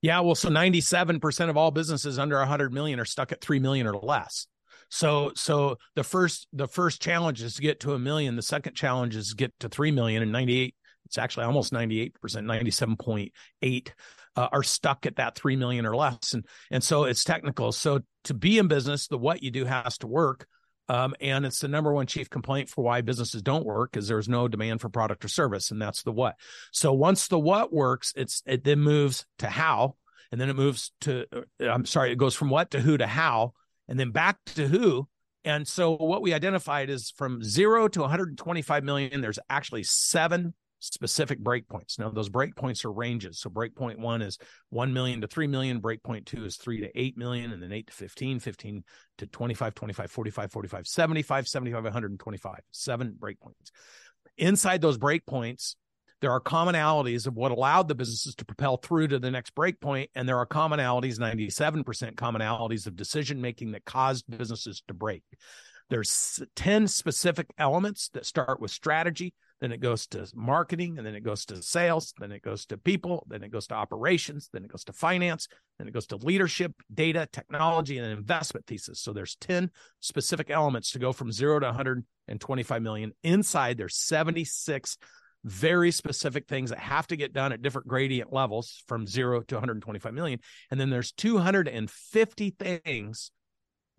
Yeah, 0.00 0.18
well, 0.20 0.34
so 0.34 0.48
97% 0.48 1.48
of 1.50 1.56
all 1.56 1.70
businesses 1.70 2.18
under 2.18 2.36
100 2.38 2.72
million 2.72 2.98
are 2.98 3.04
stuck 3.04 3.30
at 3.30 3.40
3 3.40 3.60
million 3.60 3.86
or 3.86 3.94
less. 3.94 4.48
So 4.88 5.32
so 5.36 5.78
the 5.94 6.04
first 6.04 6.48
the 6.52 6.68
first 6.68 7.00
challenge 7.00 7.40
is 7.40 7.54
to 7.54 7.62
get 7.62 7.80
to 7.80 7.94
a 7.94 7.98
million, 7.98 8.36
the 8.36 8.42
second 8.42 8.74
challenge 8.74 9.16
is 9.16 9.30
to 9.30 9.36
get 9.36 9.52
to 9.60 9.68
3 9.68 9.90
million 9.92 10.22
and 10.22 10.32
98 10.32 10.74
it's 11.06 11.18
actually 11.18 11.44
almost 11.44 11.72
98%, 11.74 12.12
97.8 12.22 13.90
uh, 14.36 14.48
are 14.52 14.62
stuck 14.62 15.06
at 15.06 15.16
that 15.16 15.34
3 15.34 15.56
million 15.56 15.86
or 15.86 15.96
less 15.96 16.32
and 16.32 16.46
and 16.70 16.82
so 16.82 17.04
it's 17.04 17.24
technical. 17.24 17.72
So 17.72 18.00
to 18.24 18.34
be 18.34 18.58
in 18.58 18.68
business, 18.68 19.08
the 19.08 19.18
what 19.18 19.42
you 19.42 19.50
do 19.50 19.64
has 19.64 19.98
to 19.98 20.06
work. 20.06 20.46
Um, 20.88 21.14
and 21.20 21.46
it's 21.46 21.60
the 21.60 21.68
number 21.68 21.92
one 21.92 22.06
chief 22.06 22.28
complaint 22.28 22.68
for 22.68 22.82
why 22.82 23.00
businesses 23.00 23.40
don't 23.40 23.64
work 23.64 23.96
is 23.96 24.08
there's 24.08 24.28
no 24.28 24.48
demand 24.48 24.80
for 24.80 24.88
product 24.88 25.24
or 25.24 25.28
service, 25.28 25.70
and 25.70 25.80
that's 25.80 26.02
the 26.02 26.12
what. 26.12 26.34
So 26.72 26.92
once 26.92 27.28
the 27.28 27.38
what 27.38 27.72
works, 27.72 28.12
it's 28.16 28.42
it 28.46 28.64
then 28.64 28.80
moves 28.80 29.24
to 29.38 29.48
how, 29.48 29.96
and 30.30 30.40
then 30.40 30.50
it 30.50 30.56
moves 30.56 30.92
to 31.02 31.24
uh, 31.32 31.66
I'm 31.66 31.86
sorry, 31.86 32.12
it 32.12 32.18
goes 32.18 32.34
from 32.34 32.50
what 32.50 32.72
to 32.72 32.80
who 32.80 32.98
to 32.98 33.06
how, 33.06 33.52
and 33.88 33.98
then 33.98 34.10
back 34.10 34.38
to 34.56 34.66
who. 34.66 35.08
And 35.44 35.66
so 35.66 35.96
what 35.96 36.22
we 36.22 36.34
identified 36.34 36.90
is 36.90 37.12
from 37.16 37.42
zero 37.42 37.88
to 37.88 38.00
125 38.00 38.84
million, 38.84 39.20
there's 39.20 39.40
actually 39.50 39.82
seven 39.82 40.54
specific 40.82 41.40
breakpoints. 41.40 41.98
Now, 41.98 42.10
those 42.10 42.28
breakpoints 42.28 42.84
are 42.84 42.92
ranges. 42.92 43.38
So, 43.38 43.50
breakpoint 43.50 43.98
one 43.98 44.20
is 44.20 44.38
1 44.70 44.92
million 44.92 45.20
to 45.20 45.26
3 45.26 45.46
million, 45.46 45.80
breakpoint 45.80 46.26
two 46.26 46.44
is 46.44 46.56
3 46.56 46.80
to 46.80 47.00
8 47.00 47.16
million, 47.16 47.52
and 47.52 47.62
then 47.62 47.72
8 47.72 47.86
to 47.86 47.92
15, 47.92 48.40
15 48.40 48.84
to 49.18 49.26
25, 49.26 49.74
25, 49.74 50.10
45, 50.10 50.52
45, 50.52 50.86
75, 50.86 51.48
75, 51.48 51.84
125, 51.84 52.60
seven 52.72 53.16
breakpoints. 53.18 53.70
Inside 54.36 54.80
those 54.80 54.98
breakpoints, 54.98 55.76
there 56.20 56.30
are 56.30 56.40
commonalities 56.40 57.26
of 57.26 57.34
what 57.34 57.50
allowed 57.50 57.88
the 57.88 57.96
businesses 57.96 58.36
to 58.36 58.44
propel 58.44 58.76
through 58.76 59.08
to 59.08 59.18
the 59.18 59.30
next 59.30 59.54
breakpoint, 59.54 60.08
and 60.14 60.28
there 60.28 60.38
are 60.38 60.46
commonalities, 60.46 61.18
97% 61.18 62.14
commonalities 62.14 62.86
of 62.86 62.96
decision 62.96 63.40
making 63.40 63.72
that 63.72 63.84
caused 63.84 64.24
businesses 64.28 64.82
to 64.86 64.94
break. 64.94 65.24
There's 65.90 66.40
10 66.56 66.88
specific 66.88 67.48
elements 67.58 68.08
that 68.14 68.24
start 68.24 68.60
with 68.60 68.70
strategy, 68.70 69.34
then 69.62 69.70
it 69.70 69.80
goes 69.80 70.08
to 70.08 70.26
marketing, 70.34 70.98
and 70.98 71.06
then 71.06 71.14
it 71.14 71.22
goes 71.22 71.46
to 71.46 71.62
sales, 71.62 72.12
then 72.18 72.32
it 72.32 72.42
goes 72.42 72.66
to 72.66 72.76
people, 72.76 73.24
then 73.28 73.44
it 73.44 73.52
goes 73.52 73.68
to 73.68 73.74
operations, 73.74 74.50
then 74.52 74.64
it 74.64 74.72
goes 74.72 74.82
to 74.82 74.92
finance, 74.92 75.46
then 75.78 75.86
it 75.86 75.94
goes 75.94 76.08
to 76.08 76.16
leadership, 76.16 76.72
data, 76.92 77.28
technology, 77.32 77.96
and 77.96 78.10
investment 78.10 78.66
thesis. 78.66 78.98
So 78.98 79.12
there's 79.12 79.36
10 79.36 79.70
specific 80.00 80.50
elements 80.50 80.90
to 80.90 80.98
go 80.98 81.12
from 81.12 81.30
zero 81.30 81.60
to 81.60 81.66
125 81.66 82.82
million. 82.82 83.12
Inside, 83.22 83.78
there's 83.78 83.96
76 83.96 84.98
very 85.44 85.90
specific 85.90 86.46
things 86.46 86.70
that 86.70 86.78
have 86.78 87.06
to 87.08 87.16
get 87.16 87.32
done 87.32 87.52
at 87.52 87.62
different 87.62 87.88
gradient 87.88 88.32
levels 88.32 88.82
from 88.86 89.06
zero 89.06 89.42
to 89.42 89.54
125 89.56 90.14
million. 90.14 90.38
And 90.70 90.80
then 90.80 90.90
there's 90.90 91.12
250 91.12 92.50
things, 92.50 93.30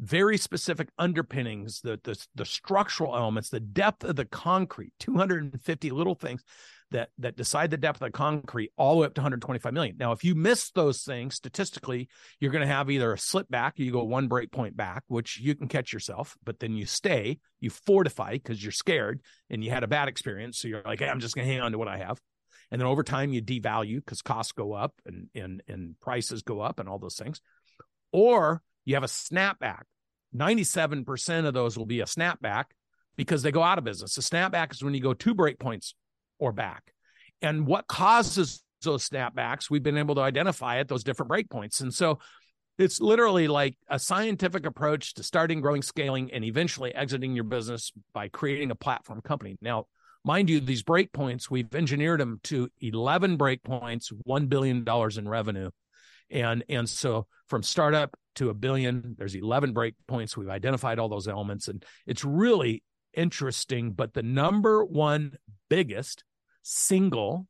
very 0.04 0.38
specific 0.38 0.90
underpinnings, 0.98 1.80
the, 1.82 2.00
the, 2.04 2.22
the 2.36 2.46
structural 2.46 3.16
elements, 3.16 3.50
the 3.50 3.60
depth 3.62 4.04
of 4.04 4.18
the 4.18 4.26
concrete, 4.26 4.92
250 5.00 5.92
little 5.92 6.16
things 6.16 6.44
that 6.92 7.10
that 7.18 7.38
decide 7.38 7.72
the 7.72 7.78
depth 7.78 8.02
of 8.02 8.12
the 8.12 8.12
concrete 8.12 8.72
all 8.78 8.96
the 8.96 9.00
way 9.02 9.08
up 9.08 9.14
to 9.16 9.22
125 9.22 9.74
million. 9.74 9.96
Now, 9.98 10.12
if 10.12 10.24
you 10.24 10.36
miss 10.36 10.72
those 10.72 11.04
things 11.04 11.36
statistically, 11.36 12.10
you're 12.40 12.52
going 12.52 12.68
to 12.68 12.74
have 12.74 12.92
either 12.92 13.14
a 13.14 13.18
slip 13.18 13.50
back, 13.50 13.80
you 13.80 13.92
go 13.92 14.04
one 14.04 14.28
break 14.28 14.52
point 14.52 14.76
back, 14.76 15.04
which 15.08 15.40
you 15.40 15.56
can 15.56 15.68
catch 15.68 15.94
yourself, 15.94 16.36
but 16.44 16.60
then 16.60 16.74
you 16.74 16.86
stay, 16.86 17.40
you 17.62 17.70
fortify 17.70 18.34
because 18.34 18.62
you're 18.62 18.72
scared 18.72 19.22
and 19.50 19.64
you 19.64 19.72
had 19.72 19.84
a 19.84 19.88
bad 19.88 20.10
experience. 20.10 20.60
So 20.60 20.68
you're 20.68 20.84
like, 20.86 21.00
hey, 21.00 21.08
I'm 21.08 21.22
just 21.22 21.34
going 21.34 21.48
to 21.48 21.54
hang 21.54 21.62
on 21.62 21.72
to 21.72 21.78
what 21.78 21.88
I 21.88 21.98
have. 21.98 22.20
And 22.72 22.80
then 22.80 22.88
over 22.88 23.04
time 23.04 23.32
you 23.34 23.42
devalue 23.42 23.98
because 23.98 24.22
costs 24.22 24.52
go 24.52 24.74
up 24.74 24.94
and, 25.06 25.30
and 25.34 25.64
and 25.68 26.00
prices 26.02 26.44
go 26.44 26.60
up 26.60 26.80
and 26.80 26.90
all 26.90 27.00
those 27.00 27.16
things. 27.16 27.40
Or 28.12 28.62
you 28.86 28.96
have 28.96 29.04
a 29.04 29.08
snapback. 29.08 29.84
97% 30.36 31.46
of 31.46 31.54
those 31.54 31.78
will 31.78 31.86
be 31.86 32.02
a 32.02 32.06
snapback 32.06 32.66
because 33.16 33.44
they 33.44 33.52
go 33.52 33.64
out 33.64 33.78
of 33.78 33.84
business. 33.84 34.18
A 34.18 34.22
snapback 34.22 34.72
is 34.72 34.84
when 34.84 34.94
you 34.94 35.02
go 35.02 35.14
two 35.14 35.34
break 35.34 35.60
points 35.60 35.96
or 36.40 36.52
back. 36.52 36.94
And 37.42 37.68
what 37.68 37.88
causes 37.88 38.64
those 38.84 39.08
snapbacks, 39.08 39.70
we've 39.70 39.84
been 39.84 39.98
able 39.98 40.16
to 40.16 40.22
identify 40.22 40.80
at 40.80 40.88
those 40.88 41.04
different 41.04 41.32
breakpoints. 41.32 41.82
And 41.82 41.94
so 41.94 42.20
it's 42.78 43.00
literally 43.00 43.48
like 43.48 43.76
a 43.88 44.00
scientific 44.00 44.66
approach 44.66 45.14
to 45.16 45.24
starting, 45.24 45.62
growing, 45.62 45.82
scaling, 45.82 46.32
and 46.32 46.44
eventually 46.44 46.94
exiting 46.96 47.36
your 47.36 47.44
business 47.44 47.92
by 48.14 48.30
creating 48.30 48.72
a 48.72 48.76
platform 48.76 49.22
company. 49.22 49.58
Now, 49.62 49.86
mind 50.26 50.50
you, 50.50 50.60
these 50.60 50.84
breakpoints, 50.84 51.50
we've 51.50 51.74
engineered 51.76 52.20
them 52.20 52.40
to 52.46 52.70
11 52.82 53.38
breakpoints, 53.38 54.12
$1 54.28 54.50
billion 54.50 54.86
in 55.18 55.30
revenue. 55.30 55.70
And, 56.30 56.64
and 56.70 56.90
so 56.90 57.28
from 57.48 57.64
startup 57.64 58.16
to 58.36 58.50
a 58.50 58.54
billion, 58.54 59.16
there's 59.18 59.36
11 59.36 59.74
breakpoints. 59.74 60.36
We've 60.36 60.50
identified 60.50 61.00
all 61.00 61.10
those 61.10 61.28
elements, 61.28 61.68
and 61.68 61.84
it's 62.08 62.26
really 62.26 62.84
interesting. 63.14 63.92
But 63.92 64.14
the 64.14 64.24
number 64.24 64.84
one 64.84 65.38
biggest 65.70 66.24
single 66.64 67.48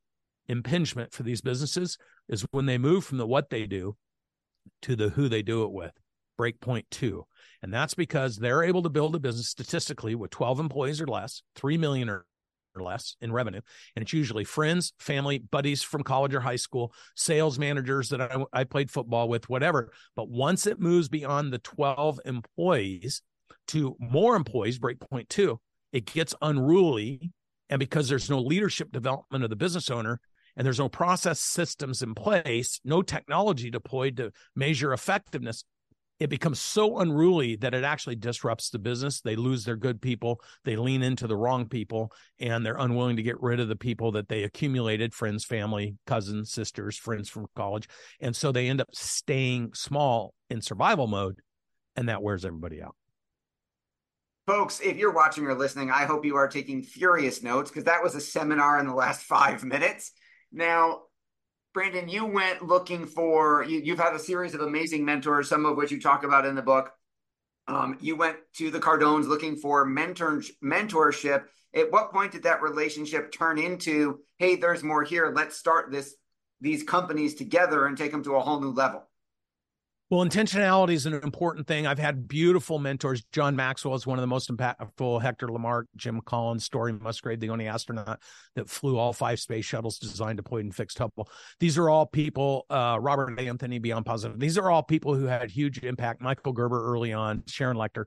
impingement 0.48 1.14
for 1.14 1.24
these 1.24 1.42
businesses 1.42 1.98
is 2.28 2.46
when 2.52 2.66
they 2.66 2.78
move 2.78 3.06
from 3.06 3.18
the 3.18 3.28
what 3.28 3.50
they 3.50 3.66
do 3.66 3.96
to 4.82 4.96
the 4.96 5.10
who 5.10 5.30
they 5.30 5.42
do 5.42 5.64
it 5.64 5.72
with. 5.72 5.92
Breakpoint 6.40 6.86
two. 6.90 7.26
And 7.62 7.74
that's 7.74 7.94
because 7.94 8.38
they're 8.38 8.64
able 8.64 8.82
to 8.84 8.90
build 8.90 9.16
a 9.16 9.20
business 9.20 9.50
statistically 9.50 10.16
with 10.16 10.32
12 10.32 10.60
employees 10.60 11.00
or 11.00 11.08
less, 11.08 11.44
3 11.56 11.78
million 11.78 12.10
or 12.10 12.26
or 12.76 12.84
less 12.84 13.16
in 13.22 13.32
revenue. 13.32 13.62
And 13.96 14.04
it's 14.04 14.14
usually 14.14 14.44
friends, 14.44 14.94
family, 15.00 15.40
buddies 15.40 15.84
from 15.84 16.04
college 16.04 16.34
or 16.34 16.40
high 16.40 16.56
school, 16.58 16.94
sales 17.16 17.60
managers 17.60 18.10
that 18.10 18.22
I, 18.22 18.44
I, 18.52 18.64
played 18.64 18.92
football 18.92 19.30
with, 19.30 19.50
whatever. 19.50 19.92
But 20.16 20.30
once 20.30 20.68
it 20.68 20.80
moves 20.80 21.10
beyond 21.10 21.52
the 21.52 21.60
12 21.60 22.20
employees 22.26 23.22
to 23.70 23.96
more 24.00 24.36
employees, 24.36 24.80
breakpoint 24.80 25.30
two, 25.30 25.60
it 25.92 26.06
gets 26.06 26.36
unruly. 26.42 27.32
And 27.70 27.80
because 27.80 28.10
there's 28.10 28.30
no 28.30 28.40
leadership 28.40 28.92
development 28.92 29.44
of 29.44 29.50
the 29.50 29.56
business 29.56 29.90
owner 29.90 30.20
and 30.56 30.66
there's 30.66 30.80
no 30.80 30.90
process 30.90 31.40
systems 31.40 32.02
in 32.02 32.14
place, 32.14 32.80
no 32.84 33.02
technology 33.02 33.72
deployed 33.72 34.18
to 34.18 34.32
measure 34.56 34.94
effectiveness, 34.94 35.64
it 36.20 36.30
becomes 36.30 36.60
so 36.60 37.00
unruly 37.00 37.56
that 37.58 37.74
it 37.74 37.84
actually 37.84 38.16
disrupts 38.16 38.70
the 38.70 38.80
business. 38.80 39.22
They 39.22 39.36
lose 39.36 39.66
their 39.66 39.76
good 39.76 40.02
people, 40.02 40.42
they 40.64 40.76
lean 40.76 41.04
into 41.04 41.28
the 41.28 41.36
wrong 41.36 41.68
people, 41.68 42.12
and 42.40 42.66
they're 42.66 42.78
unwilling 42.78 43.18
to 43.18 43.24
get 43.24 43.42
rid 43.42 43.60
of 43.60 43.68
the 43.68 43.76
people 43.76 44.12
that 44.14 44.30
they 44.30 44.44
accumulated 44.44 45.14
friends, 45.14 45.44
family, 45.44 45.96
cousins, 46.06 46.52
sisters, 46.52 46.98
friends 46.98 47.30
from 47.30 47.48
college. 47.56 47.88
And 48.20 48.36
so 48.36 48.52
they 48.52 48.70
end 48.70 48.82
up 48.82 48.90
staying 48.94 49.74
small 49.74 50.34
in 50.50 50.62
survival 50.62 51.08
mode, 51.08 51.40
and 51.96 52.10
that 52.10 52.22
wears 52.22 52.46
everybody 52.46 52.82
out. 52.82 52.96
Folks, 54.46 54.82
if 54.82 54.98
you're 54.98 55.14
watching 55.14 55.46
or 55.46 55.56
listening, 55.56 55.90
I 55.90 56.04
hope 56.04 56.26
you 56.26 56.36
are 56.36 56.50
taking 56.50 56.84
furious 56.84 57.42
notes 57.42 57.72
because 57.72 57.86
that 57.86 58.04
was 58.04 58.14
a 58.14 58.22
seminar 58.22 58.78
in 58.78 58.86
the 58.86 58.94
last 58.94 59.24
five 59.24 59.64
minutes. 59.64 60.12
Now, 60.52 61.04
Brandon, 61.74 62.08
you 62.08 62.26
went 62.26 62.62
looking 62.64 63.06
for, 63.06 63.64
you, 63.64 63.96
have 63.96 64.06
had 64.06 64.14
a 64.14 64.20
series 64.20 64.54
of 64.54 64.62
amazing 64.62 65.04
mentors, 65.04 65.50
some 65.50 65.66
of 65.66 65.76
which 65.76 65.92
you 65.92 66.00
talk 66.00 66.24
about 66.24 66.46
in 66.46 66.54
the 66.54 66.62
book. 66.62 66.92
Um, 67.68 67.98
you 68.00 68.16
went 68.16 68.38
to 68.58 68.70
the 68.70 68.80
Cardones 68.80 69.28
looking 69.28 69.56
for 69.56 69.84
mentor, 69.84 70.44
mentorship. 70.64 71.46
At 71.74 71.92
what 71.92 72.12
point 72.12 72.34
did 72.34 72.44
that 72.44 72.62
relationship 72.62 73.32
turn 73.32 73.58
into, 73.58 74.20
hey, 74.38 74.56
there's 74.56 74.84
more 74.84 75.04
here. 75.04 75.34
Let's 75.36 75.58
start 75.58 75.92
this 75.92 76.16
these 76.62 76.84
companies 76.84 77.36
together 77.36 77.88
and 77.88 77.98
take 77.98 78.12
them 78.12 78.24
to 78.24 78.36
a 78.36 78.40
whole 78.40 78.62
new 78.62 78.72
level? 78.72 79.08
Well, 80.10 80.24
intentionality 80.24 80.92
is 80.92 81.08
an 81.08 81.14
important 81.16 81.66
thing. 81.66 81.88
I've 81.88 81.98
had 81.98 82.28
beautiful 82.28 82.78
mentors. 82.78 83.24
John 83.32 83.56
Maxwell 83.56 83.96
is 83.96 84.06
one 84.06 84.20
of 84.20 84.22
the 84.22 84.28
most 84.28 84.52
impactful. 84.52 85.22
Hector 85.22 85.48
LaMarque, 85.48 85.86
Jim 85.96 86.22
Collins, 86.22 86.66
Story 86.66 86.94
Musgrave, 86.94 87.40
the 87.40 87.50
only 87.50 87.68
astronaut 87.68 88.22
that 88.56 88.70
flew 88.70 88.98
all 88.98 89.12
five 89.12 89.40
space 89.40 89.66
shuttles 89.66 89.98
designed, 89.98 90.38
deployed, 90.38 90.66
and 90.66 90.76
fixed 90.76 91.00
Hubble. 91.00 91.28
These 91.60 91.80
are 91.80 91.90
all 91.90 92.06
people. 92.06 92.66
Uh, 92.70 93.00
Robert 93.02 93.40
Anthony, 93.40 93.80
Beyond 93.80 94.06
Positive. 94.06 94.40
These 94.40 94.58
are 94.60 94.70
all 94.70 94.84
people 94.84 95.16
who 95.16 95.26
had 95.26 95.50
huge 95.50 95.80
impact. 95.84 96.22
Michael 96.22 96.54
Gerber 96.54 96.86
early 96.86 97.14
on, 97.14 97.42
Sharon 97.48 97.78
Lechter. 97.78 98.04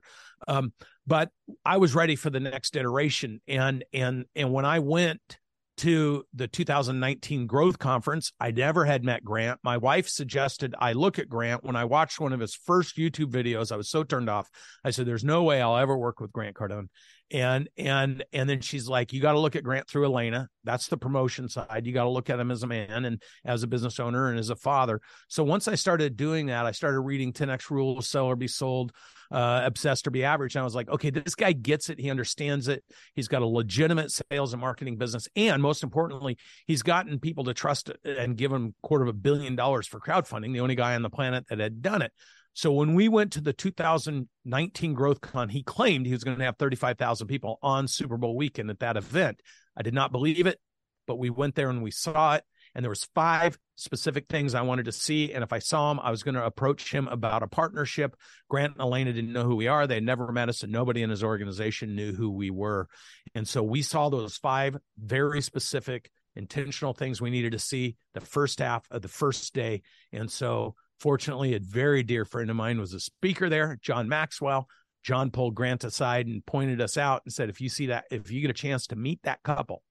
Um, 0.47 0.71
but 1.05 1.29
I 1.65 1.75
was 1.77 1.93
ready 1.93 2.15
for 2.15 2.29
the 2.29 2.39
next 2.39 2.77
iteration, 2.77 3.41
and 3.49 3.83
and 3.91 4.25
and 4.35 4.53
when 4.53 4.65
I 4.65 4.79
went 4.79 5.39
to 5.77 6.25
the 6.33 6.47
2019 6.47 7.47
growth 7.47 7.79
conference. 7.79 8.31
I 8.39 8.51
never 8.51 8.85
had 8.85 9.03
met 9.03 9.23
Grant. 9.23 9.59
My 9.63 9.77
wife 9.77 10.07
suggested 10.09 10.75
I 10.79 10.93
look 10.93 11.19
at 11.19 11.29
Grant. 11.29 11.63
When 11.63 11.75
I 11.75 11.85
watched 11.85 12.19
one 12.19 12.33
of 12.33 12.39
his 12.39 12.55
first 12.55 12.97
YouTube 12.97 13.31
videos, 13.31 13.71
I 13.71 13.77
was 13.77 13.89
so 13.89 14.03
turned 14.03 14.29
off. 14.29 14.49
I 14.83 14.91
said, 14.91 15.05
There's 15.05 15.23
no 15.23 15.43
way 15.43 15.61
I'll 15.61 15.77
ever 15.77 15.97
work 15.97 16.19
with 16.19 16.31
Grant 16.31 16.55
Cardone. 16.55 16.87
And 17.31 17.69
and 17.77 18.23
and 18.31 18.49
then 18.49 18.61
she's 18.61 18.87
like 18.87 19.11
you 19.11 19.21
got 19.21 19.33
to 19.33 19.39
look 19.39 19.55
at 19.55 19.63
grant 19.63 19.87
through 19.87 20.05
elena. 20.05 20.49
That's 20.63 20.87
the 20.87 20.97
promotion 20.97 21.49
side. 21.49 21.83
You 21.85 21.93
got 21.93 22.03
to 22.03 22.09
look 22.09 22.29
at 22.29 22.39
him 22.39 22.51
as 22.51 22.63
a 22.63 22.67
man 22.67 23.05
and 23.05 23.21
as 23.45 23.63
a 23.63 23.67
business 23.67 23.99
owner 23.99 24.29
and 24.29 24.39
as 24.39 24.49
a 24.49 24.55
father. 24.55 25.01
So 25.27 25.43
once 25.43 25.67
i 25.67 25.75
started 25.75 26.17
doing 26.17 26.47
that 26.47 26.65
i 26.65 26.71
started 26.71 26.99
reading 27.01 27.33
10x 27.33 27.69
rules 27.69 28.07
sell 28.07 28.25
or 28.25 28.35
be 28.35 28.47
sold 28.47 28.91
uh, 29.29 29.61
obsessed 29.65 30.07
or 30.07 30.11
be 30.11 30.23
average 30.23 30.55
and 30.55 30.61
i 30.61 30.63
was 30.63 30.75
like 30.75 30.89
okay 30.89 31.09
this 31.09 31.35
guy 31.35 31.51
gets 31.51 31.89
it. 31.89 31.99
He 31.99 32.09
understands 32.09 32.67
it. 32.67 32.83
He's 33.13 33.27
got 33.27 33.41
a 33.41 33.45
legitimate 33.45 34.11
sales 34.11 34.53
and 34.53 34.61
marketing 34.61 34.97
business 34.97 35.27
and 35.35 35.61
most 35.61 35.83
importantly 35.83 36.37
he's 36.65 36.81
gotten 36.81 37.19
people 37.19 37.43
to 37.45 37.53
trust 37.53 37.91
and 38.05 38.37
give 38.37 38.51
him 38.51 38.73
quarter 38.81 39.03
of 39.03 39.09
a 39.09 39.13
billion 39.13 39.55
dollars 39.55 39.87
for 39.87 39.99
crowdfunding 39.99 40.53
the 40.53 40.61
only 40.61 40.75
guy 40.75 40.95
on 40.95 41.01
the 41.01 41.09
planet 41.09 41.45
that 41.49 41.59
had 41.59 41.81
done 41.81 42.01
it 42.01 42.11
so 42.57 42.71
when 42.71 42.95
we 42.95 43.07
went 43.07 43.33
to 43.33 43.41
the 43.41 43.53
2019 43.53 44.95
Growth 44.95 45.21
Con, 45.21 45.47
he 45.47 45.61
claimed 45.61 46.07
he 46.07 46.11
was 46.11 46.23
going 46.23 46.39
to 46.39 46.43
have 46.43 46.57
35,000 46.57 47.27
people 47.27 47.59
on 47.61 47.87
Super 47.87 48.17
Bowl 48.17 48.35
weekend 48.35 48.71
at 48.71 48.79
that 48.79 48.97
event. 48.97 49.43
I 49.77 49.83
did 49.83 49.93
not 49.93 50.11
believe 50.11 50.47
it, 50.47 50.59
but 51.05 51.19
we 51.19 51.29
went 51.29 51.53
there 51.53 51.69
and 51.69 51.83
we 51.83 51.91
saw 51.91 52.33
it. 52.33 52.43
And 52.73 52.83
there 52.83 52.89
was 52.89 53.07
five 53.13 53.59
specific 53.75 54.25
things 54.27 54.55
I 54.55 54.63
wanted 54.63 54.85
to 54.85 54.91
see. 54.91 55.33
And 55.33 55.43
if 55.43 55.53
I 55.53 55.59
saw 55.59 55.91
him, 55.91 55.99
I 55.99 56.09
was 56.09 56.23
going 56.23 56.33
to 56.33 56.43
approach 56.43 56.91
him 56.91 57.07
about 57.07 57.43
a 57.43 57.47
partnership. 57.47 58.15
Grant 58.49 58.73
and 58.73 58.81
Elena 58.81 59.13
didn't 59.13 59.33
know 59.33 59.43
who 59.43 59.55
we 59.55 59.67
are. 59.67 59.85
They 59.85 59.99
never 59.99 60.31
met 60.31 60.49
us, 60.49 60.63
and 60.63 60.71
nobody 60.71 61.03
in 61.03 61.11
his 61.11 61.23
organization 61.23 61.95
knew 61.95 62.11
who 62.13 62.31
we 62.31 62.49
were. 62.49 62.87
And 63.35 63.47
so 63.47 63.61
we 63.61 63.83
saw 63.83 64.09
those 64.09 64.35
five 64.35 64.75
very 64.97 65.43
specific 65.43 66.09
intentional 66.35 66.93
things 66.93 67.21
we 67.21 67.29
needed 67.29 67.51
to 67.51 67.59
see 67.59 67.97
the 68.15 68.21
first 68.21 68.57
half 68.57 68.87
of 68.89 69.03
the 69.03 69.07
first 69.07 69.53
day. 69.53 69.83
And 70.11 70.31
so 70.31 70.73
Fortunately, 70.99 71.53
a 71.53 71.59
very 71.59 72.03
dear 72.03 72.25
friend 72.25 72.49
of 72.49 72.55
mine 72.55 72.79
was 72.79 72.93
a 72.93 72.99
speaker 72.99 73.49
there, 73.49 73.77
John 73.81 74.09
Maxwell. 74.09 74.67
John 75.03 75.31
pulled 75.31 75.55
Grant 75.55 75.83
aside 75.83 76.27
and 76.27 76.45
pointed 76.45 76.81
us 76.81 76.97
out 76.97 77.21
and 77.23 77.33
said, 77.33 77.49
if 77.49 77.61
you 77.61 77.69
see 77.69 77.87
that, 77.87 78.05
if 78.11 78.31
you 78.31 78.41
get 78.41 78.49
a 78.49 78.53
chance 78.53 78.87
to 78.87 78.95
meet 78.95 79.21
that 79.23 79.43
couple 79.43 79.83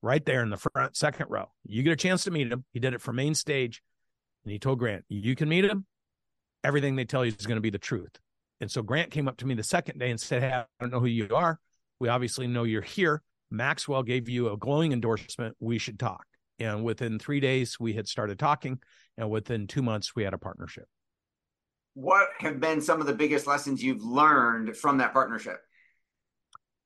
right 0.00 0.24
there 0.24 0.42
in 0.42 0.50
the 0.50 0.56
front 0.56 0.96
second 0.96 1.26
row, 1.28 1.50
you 1.64 1.82
get 1.82 1.92
a 1.92 1.96
chance 1.96 2.24
to 2.24 2.30
meet 2.30 2.50
him. 2.50 2.64
He 2.72 2.80
did 2.80 2.94
it 2.94 3.02
from 3.02 3.16
main 3.16 3.34
stage. 3.34 3.82
And 4.44 4.52
he 4.52 4.58
told 4.58 4.78
Grant, 4.78 5.04
you 5.08 5.34
can 5.34 5.48
meet 5.48 5.64
him. 5.64 5.86
Everything 6.62 6.96
they 6.96 7.04
tell 7.04 7.24
you 7.24 7.32
is 7.36 7.46
going 7.46 7.56
to 7.56 7.62
be 7.62 7.70
the 7.70 7.78
truth. 7.78 8.16
And 8.60 8.70
so 8.70 8.82
Grant 8.82 9.10
came 9.10 9.28
up 9.28 9.36
to 9.38 9.46
me 9.46 9.54
the 9.54 9.62
second 9.62 9.98
day 9.98 10.10
and 10.10 10.20
said, 10.20 10.42
Hey, 10.42 10.52
I 10.52 10.64
don't 10.80 10.90
know 10.90 11.00
who 11.00 11.06
you 11.06 11.28
are. 11.34 11.58
We 11.98 12.08
obviously 12.08 12.46
know 12.46 12.64
you're 12.64 12.80
here. 12.80 13.22
Maxwell 13.50 14.02
gave 14.02 14.28
you 14.28 14.50
a 14.50 14.56
glowing 14.56 14.92
endorsement. 14.92 15.56
We 15.60 15.78
should 15.78 15.98
talk. 15.98 16.24
And 16.58 16.84
within 16.84 17.18
three 17.18 17.40
days, 17.40 17.78
we 17.80 17.94
had 17.94 18.08
started 18.08 18.38
talking. 18.38 18.78
And 19.16 19.30
within 19.30 19.66
two 19.66 19.82
months, 19.82 20.14
we 20.14 20.24
had 20.24 20.34
a 20.34 20.38
partnership. 20.38 20.86
What 21.94 22.28
have 22.38 22.60
been 22.60 22.80
some 22.80 23.00
of 23.00 23.06
the 23.06 23.14
biggest 23.14 23.46
lessons 23.46 23.82
you've 23.82 24.02
learned 24.02 24.76
from 24.76 24.98
that 24.98 25.12
partnership? 25.12 25.58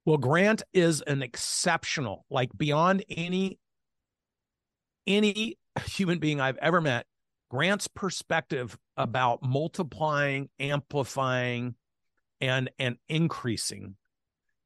Well, 0.05 0.19
Grant 0.19 0.63
is 0.73 1.03
an 1.03 1.23
exceptional, 1.23 2.25
like 2.31 2.51
beyond 2.57 3.05
any 3.09 3.59
any 5.07 5.59
human 5.87 6.19
being 6.19 6.41
I've 6.41 6.59
ever 6.59 6.81
met. 6.81 7.07
Grant's 7.51 7.89
perspective 7.89 8.77
about 8.97 9.43
multiplying, 9.43 10.51
amplifying, 10.59 11.75
and 12.41 12.71
and 12.79 12.97
increasing 13.09 13.97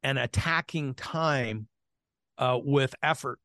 and 0.02 0.18
attacking 0.18 0.94
time 0.94 1.68
uh, 2.38 2.58
with 2.62 2.94
effort 3.02 3.38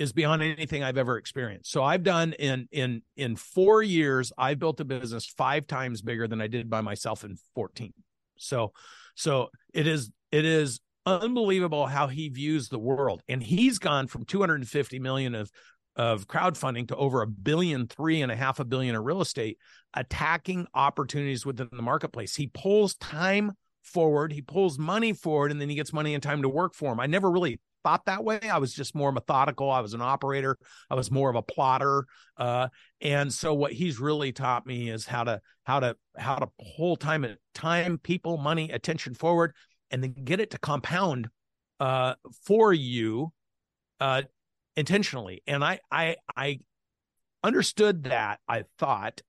is 0.00 0.14
beyond 0.14 0.42
anything 0.42 0.82
I've 0.82 0.96
ever 0.96 1.18
experienced. 1.18 1.70
So 1.70 1.84
I've 1.84 2.02
done 2.02 2.32
in 2.32 2.66
in 2.72 3.02
in 3.16 3.36
4 3.36 3.82
years 3.82 4.32
I've 4.36 4.58
built 4.58 4.80
a 4.80 4.84
business 4.84 5.26
5 5.26 5.66
times 5.66 6.00
bigger 6.00 6.26
than 6.26 6.40
I 6.40 6.46
did 6.46 6.70
by 6.70 6.80
myself 6.80 7.22
in 7.22 7.36
14. 7.54 7.92
So 8.38 8.72
so 9.14 9.50
it 9.74 9.86
is 9.86 10.10
it 10.32 10.46
is 10.46 10.80
unbelievable 11.04 11.86
how 11.86 12.08
he 12.08 12.30
views 12.30 12.68
the 12.68 12.78
world 12.78 13.22
and 13.28 13.42
he's 13.42 13.78
gone 13.78 14.06
from 14.06 14.24
250 14.24 14.98
million 14.98 15.34
of 15.34 15.50
of 15.96 16.26
crowdfunding 16.26 16.88
to 16.88 16.96
over 16.96 17.20
a 17.20 17.26
billion 17.26 17.86
three 17.86 18.22
and 18.22 18.32
a 18.32 18.36
half 18.36 18.60
a 18.60 18.64
billion 18.64 18.94
of 18.94 19.04
real 19.04 19.20
estate 19.20 19.58
attacking 19.94 20.66
opportunities 20.74 21.44
within 21.44 21.68
the 21.72 21.82
marketplace 21.82 22.36
he 22.36 22.46
pulls 22.48 22.94
time 22.96 23.52
forward 23.82 24.30
he 24.30 24.42
pulls 24.42 24.78
money 24.78 25.12
forward 25.12 25.50
and 25.50 25.60
then 25.60 25.70
he 25.70 25.74
gets 25.74 25.92
money 25.92 26.14
and 26.14 26.22
time 26.22 26.42
to 26.42 26.48
work 26.48 26.74
for 26.74 26.92
him 26.92 27.00
i 27.00 27.06
never 27.06 27.30
really 27.30 27.58
thought 27.84 28.06
that 28.06 28.24
way. 28.24 28.40
I 28.40 28.58
was 28.58 28.74
just 28.74 28.94
more 28.94 29.12
methodical. 29.12 29.70
I 29.70 29.80
was 29.80 29.94
an 29.94 30.02
operator. 30.02 30.56
I 30.88 30.94
was 30.94 31.10
more 31.10 31.30
of 31.30 31.36
a 31.36 31.42
plotter. 31.42 32.06
Uh, 32.36 32.68
and 33.00 33.32
so 33.32 33.54
what 33.54 33.72
he's 33.72 33.98
really 33.98 34.32
taught 34.32 34.66
me 34.66 34.90
is 34.90 35.06
how 35.06 35.24
to 35.24 35.40
how 35.64 35.80
to 35.80 35.96
how 36.16 36.36
to 36.36 36.48
pull 36.76 36.96
time 36.96 37.24
and 37.24 37.36
time, 37.54 37.98
people, 37.98 38.38
money, 38.38 38.70
attention 38.70 39.14
forward, 39.14 39.54
and 39.90 40.02
then 40.02 40.14
get 40.24 40.40
it 40.40 40.50
to 40.50 40.58
compound 40.58 41.28
uh, 41.78 42.14
for 42.44 42.72
you 42.72 43.32
uh, 44.00 44.22
intentionally. 44.76 45.42
And 45.46 45.64
I 45.64 45.80
I 45.90 46.16
I 46.36 46.60
understood 47.42 48.04
that. 48.04 48.40
I 48.48 48.64
thought 48.78 49.20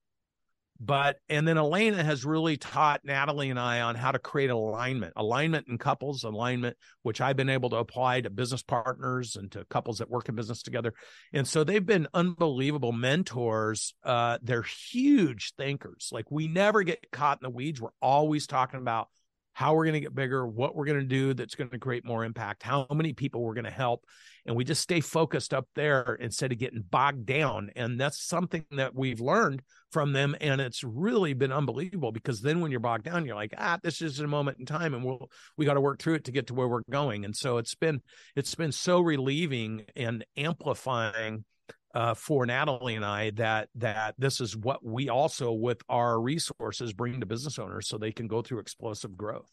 but 0.83 1.17
and 1.29 1.47
then 1.47 1.57
elena 1.57 2.03
has 2.03 2.25
really 2.25 2.57
taught 2.57 3.01
natalie 3.03 3.49
and 3.49 3.59
i 3.59 3.81
on 3.81 3.95
how 3.95 4.11
to 4.11 4.19
create 4.19 4.49
alignment 4.49 5.13
alignment 5.15 5.67
in 5.67 5.77
couples 5.77 6.23
alignment 6.23 6.75
which 7.03 7.21
i've 7.21 7.37
been 7.37 7.49
able 7.49 7.69
to 7.69 7.77
apply 7.77 8.19
to 8.19 8.29
business 8.29 8.63
partners 8.63 9.35
and 9.35 9.51
to 9.51 9.65
couples 9.65 9.99
that 9.99 10.09
work 10.09 10.29
in 10.29 10.35
business 10.35 10.61
together. 10.61 10.93
And 11.33 11.47
so 11.47 11.63
they've 11.63 11.85
been 11.85 12.07
unbelievable 12.13 12.91
mentors. 12.91 13.93
Uh, 14.03 14.37
they're 14.41 14.63
huge 14.63 15.53
thinkers. 15.57 16.09
Like 16.11 16.29
we 16.31 16.47
never 16.47 16.83
get 16.83 17.11
caught 17.11 17.39
in 17.41 17.43
the 17.43 17.49
weeds. 17.49 17.81
We're 17.81 17.89
always 18.01 18.47
talking 18.47 18.79
about 18.79 19.07
how 19.53 19.73
we're 19.73 19.85
going 19.85 19.93
to 19.93 19.99
get 19.99 20.15
bigger, 20.15 20.47
what 20.47 20.75
we're 20.75 20.85
going 20.85 20.99
to 20.99 21.05
do 21.05 21.33
that's 21.33 21.55
going 21.55 21.69
to 21.69 21.79
create 21.79 22.05
more 22.05 22.23
impact, 22.23 22.63
how 22.63 22.87
many 22.91 23.13
people 23.13 23.41
we're 23.41 23.53
going 23.53 23.65
to 23.65 23.71
help. 23.71 24.05
And 24.45 24.55
we 24.55 24.63
just 24.63 24.81
stay 24.81 25.01
focused 25.01 25.53
up 25.53 25.67
there 25.75 26.17
instead 26.19 26.51
of 26.51 26.57
getting 26.57 26.81
bogged 26.81 27.25
down. 27.25 27.69
And 27.75 27.99
that's 27.99 28.25
something 28.25 28.65
that 28.71 28.95
we've 28.95 29.19
learned 29.19 29.61
from 29.91 30.13
them. 30.13 30.35
And 30.41 30.61
it's 30.61 30.83
really 30.83 31.33
been 31.33 31.51
unbelievable 31.51 32.11
because 32.11 32.41
then 32.41 32.61
when 32.61 32.71
you're 32.71 32.79
bogged 32.79 33.05
down, 33.05 33.25
you're 33.25 33.35
like, 33.35 33.53
ah, 33.57 33.77
this 33.83 34.01
is 34.01 34.19
a 34.19 34.27
moment 34.27 34.57
in 34.59 34.65
time 34.65 34.93
and 34.93 35.03
we'll, 35.03 35.29
we 35.57 35.65
got 35.65 35.75
to 35.75 35.81
work 35.81 35.99
through 35.99 36.15
it 36.15 36.23
to 36.25 36.31
get 36.31 36.47
to 36.47 36.53
where 36.53 36.67
we're 36.67 36.81
going. 36.89 37.25
And 37.25 37.35
so 37.35 37.57
it's 37.57 37.75
been, 37.75 38.01
it's 38.35 38.55
been 38.55 38.71
so 38.71 38.99
relieving 38.99 39.85
and 39.95 40.25
amplifying 40.37 41.45
uh, 41.93 42.13
for 42.13 42.45
Natalie 42.45 42.95
and 42.95 43.05
I 43.05 43.31
that 43.31 43.69
that 43.75 44.15
this 44.17 44.39
is 44.41 44.55
what 44.55 44.83
we 44.83 45.09
also 45.09 45.51
with 45.51 45.81
our 45.89 46.19
resources 46.19 46.93
bring 46.93 47.19
to 47.19 47.25
business 47.25 47.59
owners 47.59 47.87
so 47.87 47.97
they 47.97 48.11
can 48.11 48.27
go 48.27 48.41
through 48.41 48.59
explosive 48.59 49.17
growth. 49.17 49.49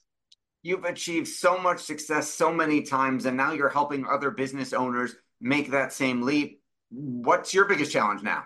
You've 0.62 0.84
achieved 0.84 1.28
so 1.28 1.58
much 1.58 1.80
success 1.80 2.28
so 2.28 2.52
many 2.52 2.82
times, 2.82 3.26
and 3.26 3.36
now 3.36 3.52
you're 3.52 3.68
helping 3.68 4.06
other 4.06 4.30
business 4.30 4.72
owners 4.72 5.14
make 5.40 5.70
that 5.70 5.92
same 5.92 6.22
leap. 6.22 6.60
What's 6.90 7.54
your 7.54 7.64
biggest 7.64 7.92
challenge 7.92 8.22
now? 8.22 8.44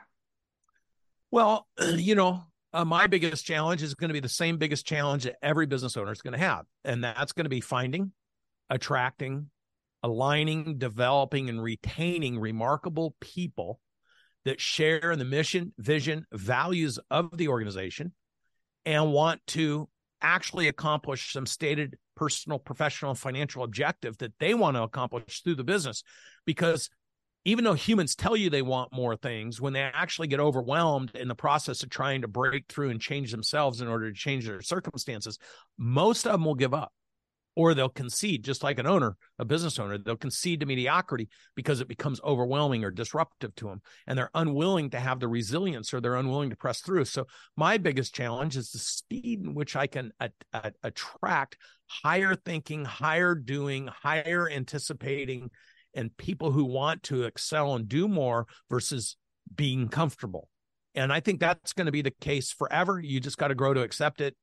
Well, 1.30 1.66
you 1.94 2.14
know, 2.14 2.44
uh, 2.72 2.84
my 2.84 3.06
biggest 3.06 3.44
challenge 3.44 3.82
is 3.82 3.94
going 3.94 4.08
to 4.08 4.14
be 4.14 4.20
the 4.20 4.28
same 4.28 4.58
biggest 4.58 4.86
challenge 4.86 5.24
that 5.24 5.36
every 5.42 5.66
business 5.66 5.96
owner 5.96 6.12
is 6.12 6.22
going 6.22 6.32
to 6.32 6.38
have, 6.38 6.66
and 6.84 7.02
that's 7.02 7.32
going 7.32 7.44
to 7.44 7.50
be 7.50 7.60
finding, 7.60 8.12
attracting, 8.70 9.50
aligning, 10.02 10.78
developing, 10.78 11.48
and 11.48 11.62
retaining 11.62 12.38
remarkable 12.38 13.14
people 13.20 13.80
that 14.44 14.60
share 14.60 15.12
in 15.12 15.18
the 15.18 15.24
mission, 15.24 15.72
vision, 15.78 16.26
values 16.32 16.98
of 17.10 17.36
the 17.36 17.48
organization 17.48 18.12
and 18.84 19.12
want 19.12 19.40
to 19.46 19.88
actually 20.20 20.68
accomplish 20.68 21.32
some 21.32 21.46
stated 21.46 21.96
personal, 22.16 22.58
professional, 22.58 23.14
financial 23.14 23.62
objective 23.62 24.18
that 24.18 24.32
they 24.38 24.54
want 24.54 24.76
to 24.76 24.82
accomplish 24.82 25.42
through 25.42 25.54
the 25.54 25.64
business. 25.64 26.02
Because 26.44 26.90
even 27.44 27.64
though 27.64 27.74
humans 27.74 28.14
tell 28.14 28.36
you 28.36 28.50
they 28.50 28.62
want 28.62 28.92
more 28.92 29.16
things, 29.16 29.60
when 29.60 29.72
they 29.72 29.80
actually 29.80 30.28
get 30.28 30.40
overwhelmed 30.40 31.12
in 31.14 31.28
the 31.28 31.34
process 31.34 31.82
of 31.82 31.90
trying 31.90 32.22
to 32.22 32.28
break 32.28 32.64
through 32.68 32.90
and 32.90 33.00
change 33.00 33.30
themselves 33.30 33.80
in 33.80 33.88
order 33.88 34.10
to 34.10 34.16
change 34.16 34.46
their 34.46 34.62
circumstances, 34.62 35.38
most 35.78 36.26
of 36.26 36.32
them 36.32 36.44
will 36.44 36.54
give 36.54 36.74
up 36.74 36.92
or 37.54 37.74
they'll 37.74 37.88
concede 37.88 38.44
just 38.44 38.62
like 38.62 38.78
an 38.78 38.86
owner 38.86 39.16
a 39.38 39.44
business 39.44 39.78
owner 39.78 39.98
they'll 39.98 40.16
concede 40.16 40.60
to 40.60 40.66
mediocrity 40.66 41.28
because 41.54 41.80
it 41.80 41.88
becomes 41.88 42.20
overwhelming 42.22 42.84
or 42.84 42.90
disruptive 42.90 43.54
to 43.54 43.66
them 43.66 43.80
and 44.06 44.18
they're 44.18 44.30
unwilling 44.34 44.90
to 44.90 45.00
have 45.00 45.20
the 45.20 45.28
resilience 45.28 45.92
or 45.92 46.00
they're 46.00 46.16
unwilling 46.16 46.50
to 46.50 46.56
press 46.56 46.80
through. 46.80 47.04
So 47.04 47.26
my 47.56 47.78
biggest 47.78 48.14
challenge 48.14 48.56
is 48.56 48.70
the 48.70 48.78
speed 48.78 49.40
in 49.44 49.54
which 49.54 49.76
i 49.76 49.86
can 49.86 50.12
attract 50.82 51.56
higher 51.86 52.34
thinking 52.34 52.84
higher 52.84 53.34
doing 53.34 53.88
higher 53.88 54.48
anticipating 54.50 55.50
and 55.94 56.16
people 56.16 56.50
who 56.50 56.64
want 56.64 57.02
to 57.04 57.24
excel 57.24 57.74
and 57.74 57.88
do 57.88 58.08
more 58.08 58.46
versus 58.70 59.16
being 59.54 59.88
comfortable. 59.88 60.48
And 60.94 61.12
i 61.12 61.20
think 61.20 61.40
that's 61.40 61.72
going 61.72 61.86
to 61.86 61.92
be 61.92 62.02
the 62.02 62.10
case 62.10 62.52
forever. 62.52 63.00
You 63.00 63.20
just 63.20 63.38
got 63.38 63.48
to 63.48 63.54
grow 63.54 63.74
to 63.74 63.82
accept 63.82 64.20
it 64.20 64.36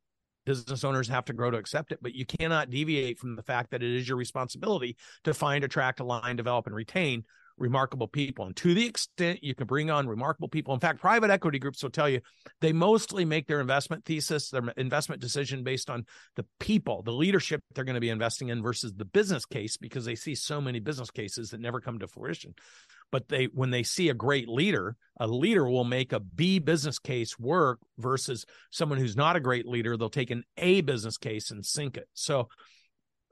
business 0.45 0.83
owners 0.83 1.07
have 1.07 1.25
to 1.25 1.33
grow 1.33 1.51
to 1.51 1.57
accept 1.57 1.91
it 1.91 1.99
but 2.01 2.15
you 2.15 2.25
cannot 2.25 2.69
deviate 2.69 3.17
from 3.17 3.35
the 3.35 3.43
fact 3.43 3.71
that 3.71 3.83
it 3.83 3.95
is 3.95 4.07
your 4.07 4.17
responsibility 4.17 4.95
to 5.23 5.33
find 5.33 5.63
attract 5.63 5.99
align 5.99 6.35
develop 6.35 6.65
and 6.65 6.75
retain 6.75 7.23
remarkable 7.59 8.07
people. 8.07 8.45
And 8.45 8.55
to 8.57 8.73
the 8.73 8.85
extent 8.85 9.43
you 9.43 9.53
can 9.53 9.67
bring 9.67 9.91
on 9.91 10.07
remarkable 10.07 10.47
people, 10.47 10.73
in 10.73 10.79
fact, 10.79 10.99
private 10.99 11.29
equity 11.29 11.59
groups 11.59 11.83
will 11.83 11.89
tell 11.89 12.09
you 12.09 12.21
they 12.61 12.73
mostly 12.73 13.25
make 13.25 13.47
their 13.47 13.61
investment 13.61 14.05
thesis, 14.05 14.49
their 14.49 14.63
investment 14.77 15.21
decision 15.21 15.63
based 15.63 15.89
on 15.89 16.05
the 16.35 16.45
people, 16.59 17.03
the 17.03 17.11
leadership 17.11 17.61
they're 17.75 17.83
going 17.83 17.95
to 17.95 18.01
be 18.01 18.09
investing 18.09 18.49
in 18.49 18.63
versus 18.63 18.93
the 18.95 19.05
business 19.05 19.45
case 19.45 19.77
because 19.77 20.05
they 20.05 20.15
see 20.15 20.35
so 20.35 20.59
many 20.59 20.79
business 20.79 21.11
cases 21.11 21.51
that 21.51 21.59
never 21.59 21.81
come 21.81 21.99
to 21.99 22.07
fruition. 22.07 22.53
But 23.11 23.27
they 23.27 23.45
when 23.45 23.71
they 23.71 23.83
see 23.83 24.09
a 24.09 24.13
great 24.13 24.47
leader, 24.47 24.95
a 25.19 25.27
leader 25.27 25.67
will 25.67 25.83
make 25.83 26.13
a 26.13 26.19
B 26.19 26.59
business 26.59 26.99
case 26.99 27.37
work 27.39 27.79
versus 27.97 28.45
someone 28.71 28.99
who's 28.99 29.17
not 29.17 29.35
a 29.35 29.41
great 29.41 29.65
leader, 29.65 29.97
they'll 29.97 30.09
take 30.09 30.31
an 30.31 30.43
A 30.57 30.81
business 30.81 31.17
case 31.17 31.51
and 31.51 31.65
sink 31.65 31.97
it. 31.97 32.07
So 32.13 32.49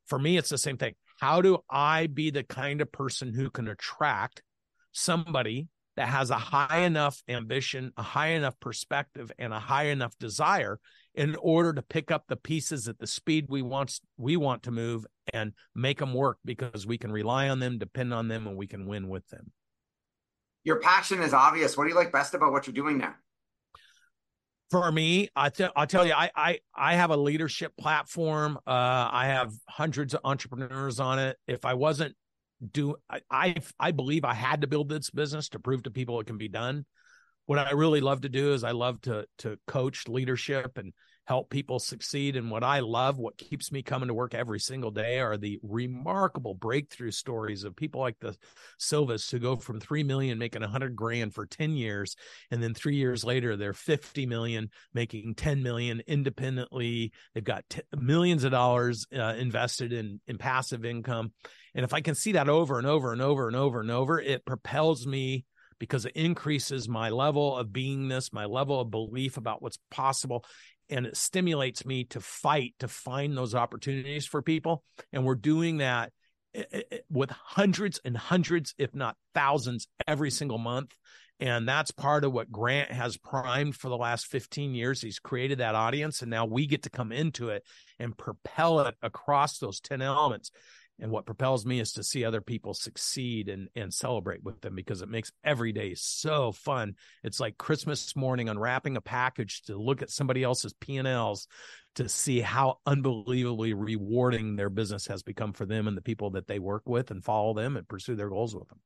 for 0.07 0.17
me, 0.17 0.37
it's 0.37 0.49
the 0.49 0.57
same 0.57 0.77
thing 0.77 0.93
how 1.19 1.41
do 1.41 1.59
I 1.69 2.07
be 2.07 2.29
the 2.29 2.43
kind 2.43 2.81
of 2.81 2.91
person 2.91 3.33
who 3.33 3.49
can 3.49 3.67
attract 3.67 4.43
somebody 4.91 5.67
that 5.95 6.07
has 6.07 6.29
a 6.29 6.37
high 6.37 6.81
enough 6.81 7.21
ambition, 7.27 7.91
a 7.97 8.03
high 8.03 8.29
enough 8.29 8.59
perspective, 8.59 9.31
and 9.39 9.51
a 9.51 9.59
high 9.59 9.85
enough 9.85 10.15
desire 10.19 10.79
in 11.15 11.35
order 11.37 11.73
to 11.73 11.81
pick 11.81 12.11
up 12.11 12.25
the 12.27 12.35
pieces 12.35 12.87
at 12.87 12.99
the 12.99 13.07
speed 13.07 13.47
we 13.49 13.63
want 13.63 13.99
we 14.15 14.37
want 14.37 14.63
to 14.63 14.71
move 14.71 15.05
and 15.33 15.53
make 15.75 15.97
them 15.97 16.13
work 16.13 16.37
because 16.45 16.85
we 16.85 16.99
can 16.99 17.11
rely 17.11 17.49
on 17.49 17.59
them, 17.59 17.79
depend 17.79 18.13
on 18.13 18.27
them, 18.27 18.45
and 18.45 18.55
we 18.55 18.67
can 18.67 18.85
win 18.85 19.09
with 19.09 19.27
them. 19.29 19.51
Your 20.63 20.79
passion 20.79 21.21
is 21.21 21.33
obvious. 21.33 21.77
What 21.77 21.85
do 21.85 21.89
you 21.89 21.95
like 21.95 22.11
best 22.11 22.33
about 22.33 22.51
what 22.51 22.67
you're 22.67 22.73
doing 22.73 22.97
now? 22.97 23.15
for 24.69 24.91
me, 24.91 25.29
I 25.35 25.49
t- 25.49 25.67
I'll 25.75 25.87
tell 25.87 26.05
you, 26.05 26.13
I, 26.13 26.29
I, 26.35 26.59
I 26.75 26.95
have 26.95 27.09
a 27.09 27.17
leadership 27.17 27.73
platform. 27.77 28.57
Uh, 28.67 29.09
I 29.11 29.27
have 29.27 29.53
hundreds 29.67 30.13
of 30.13 30.21
entrepreneurs 30.23 30.99
on 30.99 31.19
it. 31.19 31.37
If 31.47 31.63
I 31.63 31.73
wasn't 31.75 32.15
do, 32.71 32.95
I, 33.09 33.21
I, 33.31 33.55
I 33.79 33.91
believe 33.91 34.25
I 34.25 34.33
had 34.33 34.61
to 34.61 34.67
build 34.67 34.89
this 34.89 35.09
business 35.09 35.49
to 35.49 35.59
prove 35.59 35.83
to 35.83 35.91
people 35.91 36.19
it 36.19 36.27
can 36.27 36.37
be 36.37 36.49
done. 36.49 36.85
What 37.45 37.59
I 37.59 37.71
really 37.71 38.01
love 38.01 38.21
to 38.21 38.29
do 38.29 38.53
is 38.53 38.65
I 38.65 38.71
love 38.71 38.99
to, 39.01 39.25
to 39.39 39.57
coach 39.67 40.07
leadership 40.09 40.77
and 40.77 40.91
help 41.27 41.49
people 41.49 41.77
succeed. 41.77 42.37
And 42.37 42.49
what 42.49 42.63
I 42.63 42.79
love, 42.79 43.17
what 43.17 43.37
keeps 43.37 43.69
me 43.69 43.83
coming 43.83 44.07
to 44.07 44.13
work 44.13 44.33
every 44.33 44.59
single 44.59 44.91
day 44.91 45.19
are 45.19 45.35
the 45.35 45.59
remarkable 45.61 46.53
breakthrough 46.53 47.11
stories 47.11 47.65
of 47.65 47.75
people 47.75 47.99
like 47.99 48.17
the 48.19 48.35
Silvas 48.79 49.29
who 49.29 49.37
go 49.37 49.57
from 49.57 49.81
3 49.81 50.03
million 50.03 50.37
making 50.37 50.61
100 50.61 50.95
grand 50.95 51.33
for 51.33 51.45
10 51.45 51.71
years. 51.71 52.15
And 52.49 52.63
then 52.63 52.73
three 52.73 52.95
years 52.95 53.25
later, 53.25 53.57
they're 53.57 53.73
50 53.73 54.25
million, 54.25 54.69
making 54.93 55.35
10 55.35 55.61
million 55.61 56.01
independently. 56.07 57.11
They've 57.35 57.43
got 57.43 57.65
t- 57.69 57.81
millions 57.93 58.45
of 58.45 58.51
dollars 58.51 59.05
uh, 59.13 59.35
invested 59.37 59.91
in, 59.91 60.21
in 60.27 60.37
passive 60.37 60.85
income. 60.85 61.33
And 61.75 61.83
if 61.83 61.93
I 61.93 61.99
can 61.99 62.15
see 62.15 62.31
that 62.31 62.47
over 62.47 62.77
and 62.77 62.87
over 62.87 63.11
and 63.11 63.21
over 63.21 63.47
and 63.47 63.55
over 63.55 63.81
and 63.81 63.91
over, 63.91 64.17
it 64.19 64.45
propels 64.45 65.05
me 65.05 65.43
because 65.79 66.05
it 66.05 66.15
increases 66.15 66.89
my 66.89 67.09
level 67.09 67.55
of 67.55 67.67
beingness, 67.67 68.33
my 68.33 68.45
level 68.45 68.79
of 68.79 68.91
belief 68.91 69.37
about 69.37 69.61
what's 69.61 69.79
possible 69.91 70.43
and 70.89 71.05
it 71.05 71.17
stimulates 71.17 71.85
me 71.85 72.05
to 72.05 72.19
fight 72.19 72.73
to 72.79 72.87
find 72.87 73.37
those 73.37 73.55
opportunities 73.55 74.25
for 74.25 74.41
people. 74.41 74.83
And 75.11 75.25
we're 75.25 75.35
doing 75.35 75.77
that 75.77 76.11
eh, 76.53 76.63
eh, 76.71 76.81
eh, 76.91 76.97
with 77.09 77.29
hundreds 77.29 77.99
and 78.05 78.15
hundreds 78.15 78.73
if 78.77 78.93
not 78.93 79.17
thousands 79.33 79.87
every 80.07 80.31
single 80.31 80.57
month. 80.57 80.95
And 81.39 81.67
that's 81.67 81.91
part 81.91 82.23
of 82.23 82.33
what 82.33 82.51
grant 82.51 82.91
has 82.91 83.15
primed 83.15 83.75
for 83.75 83.89
the 83.89 83.97
last 83.97 84.25
15 84.25 84.73
years. 84.73 85.01
He's 85.01 85.19
created 85.19 85.59
that 85.59 85.75
audience 85.75 86.21
and 86.21 86.31
now 86.31 86.45
we 86.45 86.65
get 86.65 86.83
to 86.83 86.89
come 86.89 87.11
into 87.11 87.49
it 87.49 87.63
and 87.99 88.17
propel 88.17 88.79
it 88.81 88.95
across 89.01 89.59
those 89.59 89.79
10 89.79 90.01
elements 90.01 90.51
and 90.99 91.11
what 91.11 91.25
propels 91.25 91.65
me 91.65 91.79
is 91.79 91.93
to 91.93 92.03
see 92.03 92.23
other 92.23 92.41
people 92.41 92.73
succeed 92.73 93.49
and 93.49 93.69
and 93.75 93.93
celebrate 93.93 94.43
with 94.43 94.59
them 94.61 94.75
because 94.75 95.01
it 95.01 95.09
makes 95.09 95.31
every 95.43 95.71
day 95.71 95.93
so 95.95 96.51
fun 96.51 96.95
it's 97.23 97.39
like 97.39 97.57
christmas 97.57 98.15
morning 98.15 98.49
unwrapping 98.49 98.97
a 98.97 99.01
package 99.01 99.61
to 99.63 99.77
look 99.77 100.01
at 100.01 100.09
somebody 100.09 100.43
else's 100.43 100.73
p&l's 100.73 101.47
to 101.95 102.07
see 102.07 102.39
how 102.41 102.77
unbelievably 102.85 103.73
rewarding 103.73 104.55
their 104.55 104.69
business 104.69 105.07
has 105.07 105.23
become 105.23 105.53
for 105.53 105.65
them 105.65 105.87
and 105.87 105.97
the 105.97 106.01
people 106.01 106.31
that 106.31 106.47
they 106.47 106.59
work 106.59 106.83
with 106.85 107.11
and 107.11 107.23
follow 107.23 107.53
them 107.53 107.77
and 107.77 107.87
pursue 107.87 108.15
their 108.15 108.29
goals 108.29 108.55
with 108.55 108.67
them 108.69 108.79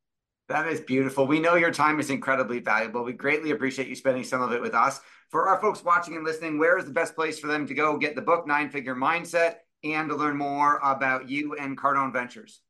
that 0.47 0.67
is 0.67 0.81
beautiful. 0.81 1.27
We 1.27 1.39
know 1.39 1.55
your 1.55 1.71
time 1.71 1.97
is 2.01 2.09
incredibly 2.09 2.59
valuable. 2.59 3.05
We 3.05 3.13
greatly 3.13 3.51
appreciate 3.51 3.87
you 3.87 3.95
spending 3.95 4.25
some 4.25 4.41
of 4.41 4.51
it 4.51 4.61
with 4.61 4.73
us. 4.73 4.99
For 5.29 5.47
our 5.47 5.61
folks 5.61 5.81
watching 5.81 6.17
and 6.17 6.25
listening, 6.25 6.59
where 6.59 6.77
is 6.77 6.83
the 6.83 6.91
best 6.91 7.15
place 7.15 7.39
for 7.39 7.47
them 7.47 7.65
to 7.67 7.73
go 7.73 7.97
get 7.97 8.15
the 8.15 8.21
book 8.21 8.45
Nine 8.45 8.69
Figure 8.69 8.93
Mindset 8.93 9.59
and 9.83 10.09
to 10.09 10.15
learn 10.15 10.37
more 10.37 10.79
about 10.83 11.29
you 11.29 11.55
and 11.55 11.77
Cardone 11.77 12.13
Ventures? 12.13 12.61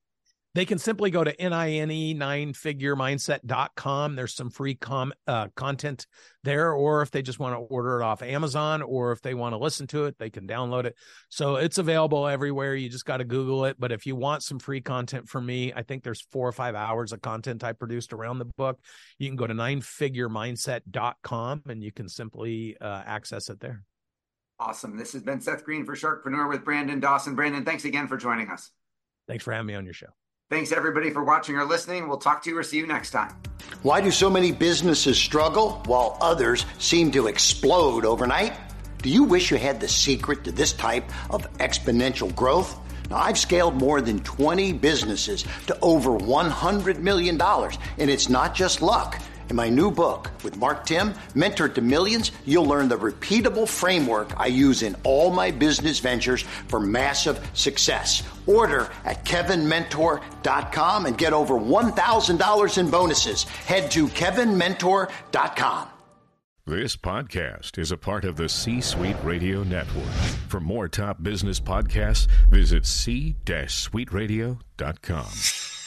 They 0.54 0.66
can 0.66 0.80
simply 0.80 1.12
go 1.12 1.24
to 1.24 1.34
NINE 1.40 2.18
nine 2.18 2.52
figure 2.52 2.98
mindset.com. 2.98 4.18
There's 4.18 4.36
some 4.36 4.50
free 4.50 4.76
com, 4.76 5.14
uh, 5.26 5.48
content 5.56 6.06
there, 6.44 6.74
or 6.74 7.02
if 7.02 7.10
they 7.10 7.22
just 7.22 7.40
want 7.40 7.56
to 7.56 7.60
order 7.60 8.02
it 8.02 8.04
off 8.04 8.22
Amazon, 8.22 8.82
or 8.82 9.14
if 9.14 9.22
they 9.22 9.34
want 9.34 9.54
to 9.54 9.58
listen 9.58 9.88
to 9.88 10.04
it, 10.06 10.18
they 10.20 10.30
can 10.30 10.48
download 10.48 10.84
it. 10.84 10.98
So 11.30 11.56
it's 11.56 11.78
available 11.78 12.28
everywhere. 12.28 12.76
You 12.76 12.90
just 12.90 13.06
got 13.06 13.16
to 13.18 13.24
Google 13.24 13.64
it. 13.64 13.78
But 13.80 13.94
if 13.94 14.06
you 14.06 14.18
want 14.18 14.44
some 14.44 14.60
free 14.60 14.82
content 14.82 15.30
from 15.30 15.46
me, 15.46 15.72
I 15.74 15.84
think 15.84 16.04
there's 16.04 16.28
four 16.32 16.50
or 16.50 16.54
five 16.54 16.76
hours 16.76 17.14
of 17.14 17.22
content 17.22 17.64
I 17.64 17.72
produced 17.72 18.12
around 18.12 18.40
the 18.40 18.46
book. 18.46 18.78
You 19.20 19.30
can 19.30 19.38
go 19.38 19.48
to 19.48 19.54
ninefiguremindset.com 19.54 21.62
and 21.70 21.82
you 21.82 21.94
can 21.94 22.10
simply 22.10 22.76
uh, 22.82 23.04
access 23.06 23.50
it 23.50 23.62
there. 23.62 23.86
Awesome. 24.62 24.96
This 24.96 25.14
has 25.14 25.24
been 25.24 25.42
Seth 25.42 25.66
Greene 25.66 25.86
for 25.86 25.96
Sharkpreneur 25.96 26.48
with 26.48 26.64
Brandon 26.64 27.00
Dawson. 27.00 27.34
Brandon, 27.34 27.66
thanks 27.66 27.84
again 27.84 28.08
for 28.08 28.16
joining 28.16 28.50
us. 28.50 28.70
Thanks 29.28 29.44
for 29.44 29.54
having 29.54 29.66
me 29.66 29.74
on 29.74 29.86
your 29.86 29.96
show. 29.96 30.10
Thanks 30.52 30.72
everybody 30.72 31.10
for 31.10 31.24
watching 31.24 31.56
or 31.56 31.66
listening. 31.66 32.08
We'll 32.08 32.20
talk 32.20 32.44
to 32.44 32.52
you 32.52 32.58
or 32.60 32.62
see 32.62 32.78
you 32.78 32.86
next 32.86 33.10
time. 33.10 33.34
Why 33.82 34.02
do 34.02 34.12
so 34.12 34.30
many 34.30 34.52
businesses 34.52 35.18
struggle 35.18 35.82
while 35.88 36.16
others 36.22 36.68
seem 36.78 37.10
to 37.14 37.26
explode 37.26 38.06
overnight? 38.06 38.54
Do 39.02 39.10
you 39.10 39.24
wish 39.24 39.50
you 39.50 39.58
had 39.58 39.80
the 39.80 39.88
secret 39.88 40.44
to 40.44 40.52
this 40.52 40.74
type 40.74 41.10
of 41.32 41.52
exponential 41.54 42.34
growth? 42.36 42.78
Now, 43.10 43.18
I've 43.18 43.40
scaled 43.40 43.76
more 43.76 44.00
than 44.00 44.20
20 44.20 44.74
businesses 44.74 45.44
to 45.66 45.78
over 45.82 46.12
$100 46.12 47.00
million, 47.00 47.42
and 47.42 48.12
it's 48.12 48.30
not 48.30 48.54
just 48.54 48.84
luck. 48.84 49.20
In 49.52 49.58
my 49.58 49.68
new 49.68 49.92
book 49.92 50.32
with 50.46 50.56
Mark 50.56 50.86
Timm, 50.86 51.14
Mentor 51.36 51.68
to 51.68 51.82
Millions, 51.82 52.32
you'll 52.46 52.66
learn 52.66 52.88
the 52.88 52.98
repeatable 52.98 53.68
framework 53.68 54.40
I 54.40 54.46
use 54.46 54.82
in 54.82 54.96
all 55.04 55.30
my 55.30 55.52
business 55.52 56.00
ventures 56.00 56.44
for 56.70 56.80
massive 56.80 57.46
success. 57.54 58.24
Order 58.48 58.88
at 59.04 59.26
kevinmentor.com 59.26 61.06
and 61.06 61.18
get 61.18 61.34
over 61.34 61.56
$1,000 61.56 62.78
in 62.78 62.90
bonuses. 62.90 63.44
Head 63.44 63.92
to 63.92 64.08
kevinmentor.com. 64.08 65.90
This 66.66 66.96
podcast 66.96 67.78
is 67.78 67.92
a 67.92 67.98
part 67.98 68.24
of 68.24 68.38
the 68.38 68.48
C 68.48 68.80
Suite 68.80 69.18
Radio 69.22 69.64
Network. 69.64 70.14
For 70.48 70.62
more 70.62 70.88
top 70.88 71.22
business 71.22 71.60
podcasts, 71.60 72.30
visit 72.50 72.86
c-suiteradio.com. 72.86 75.81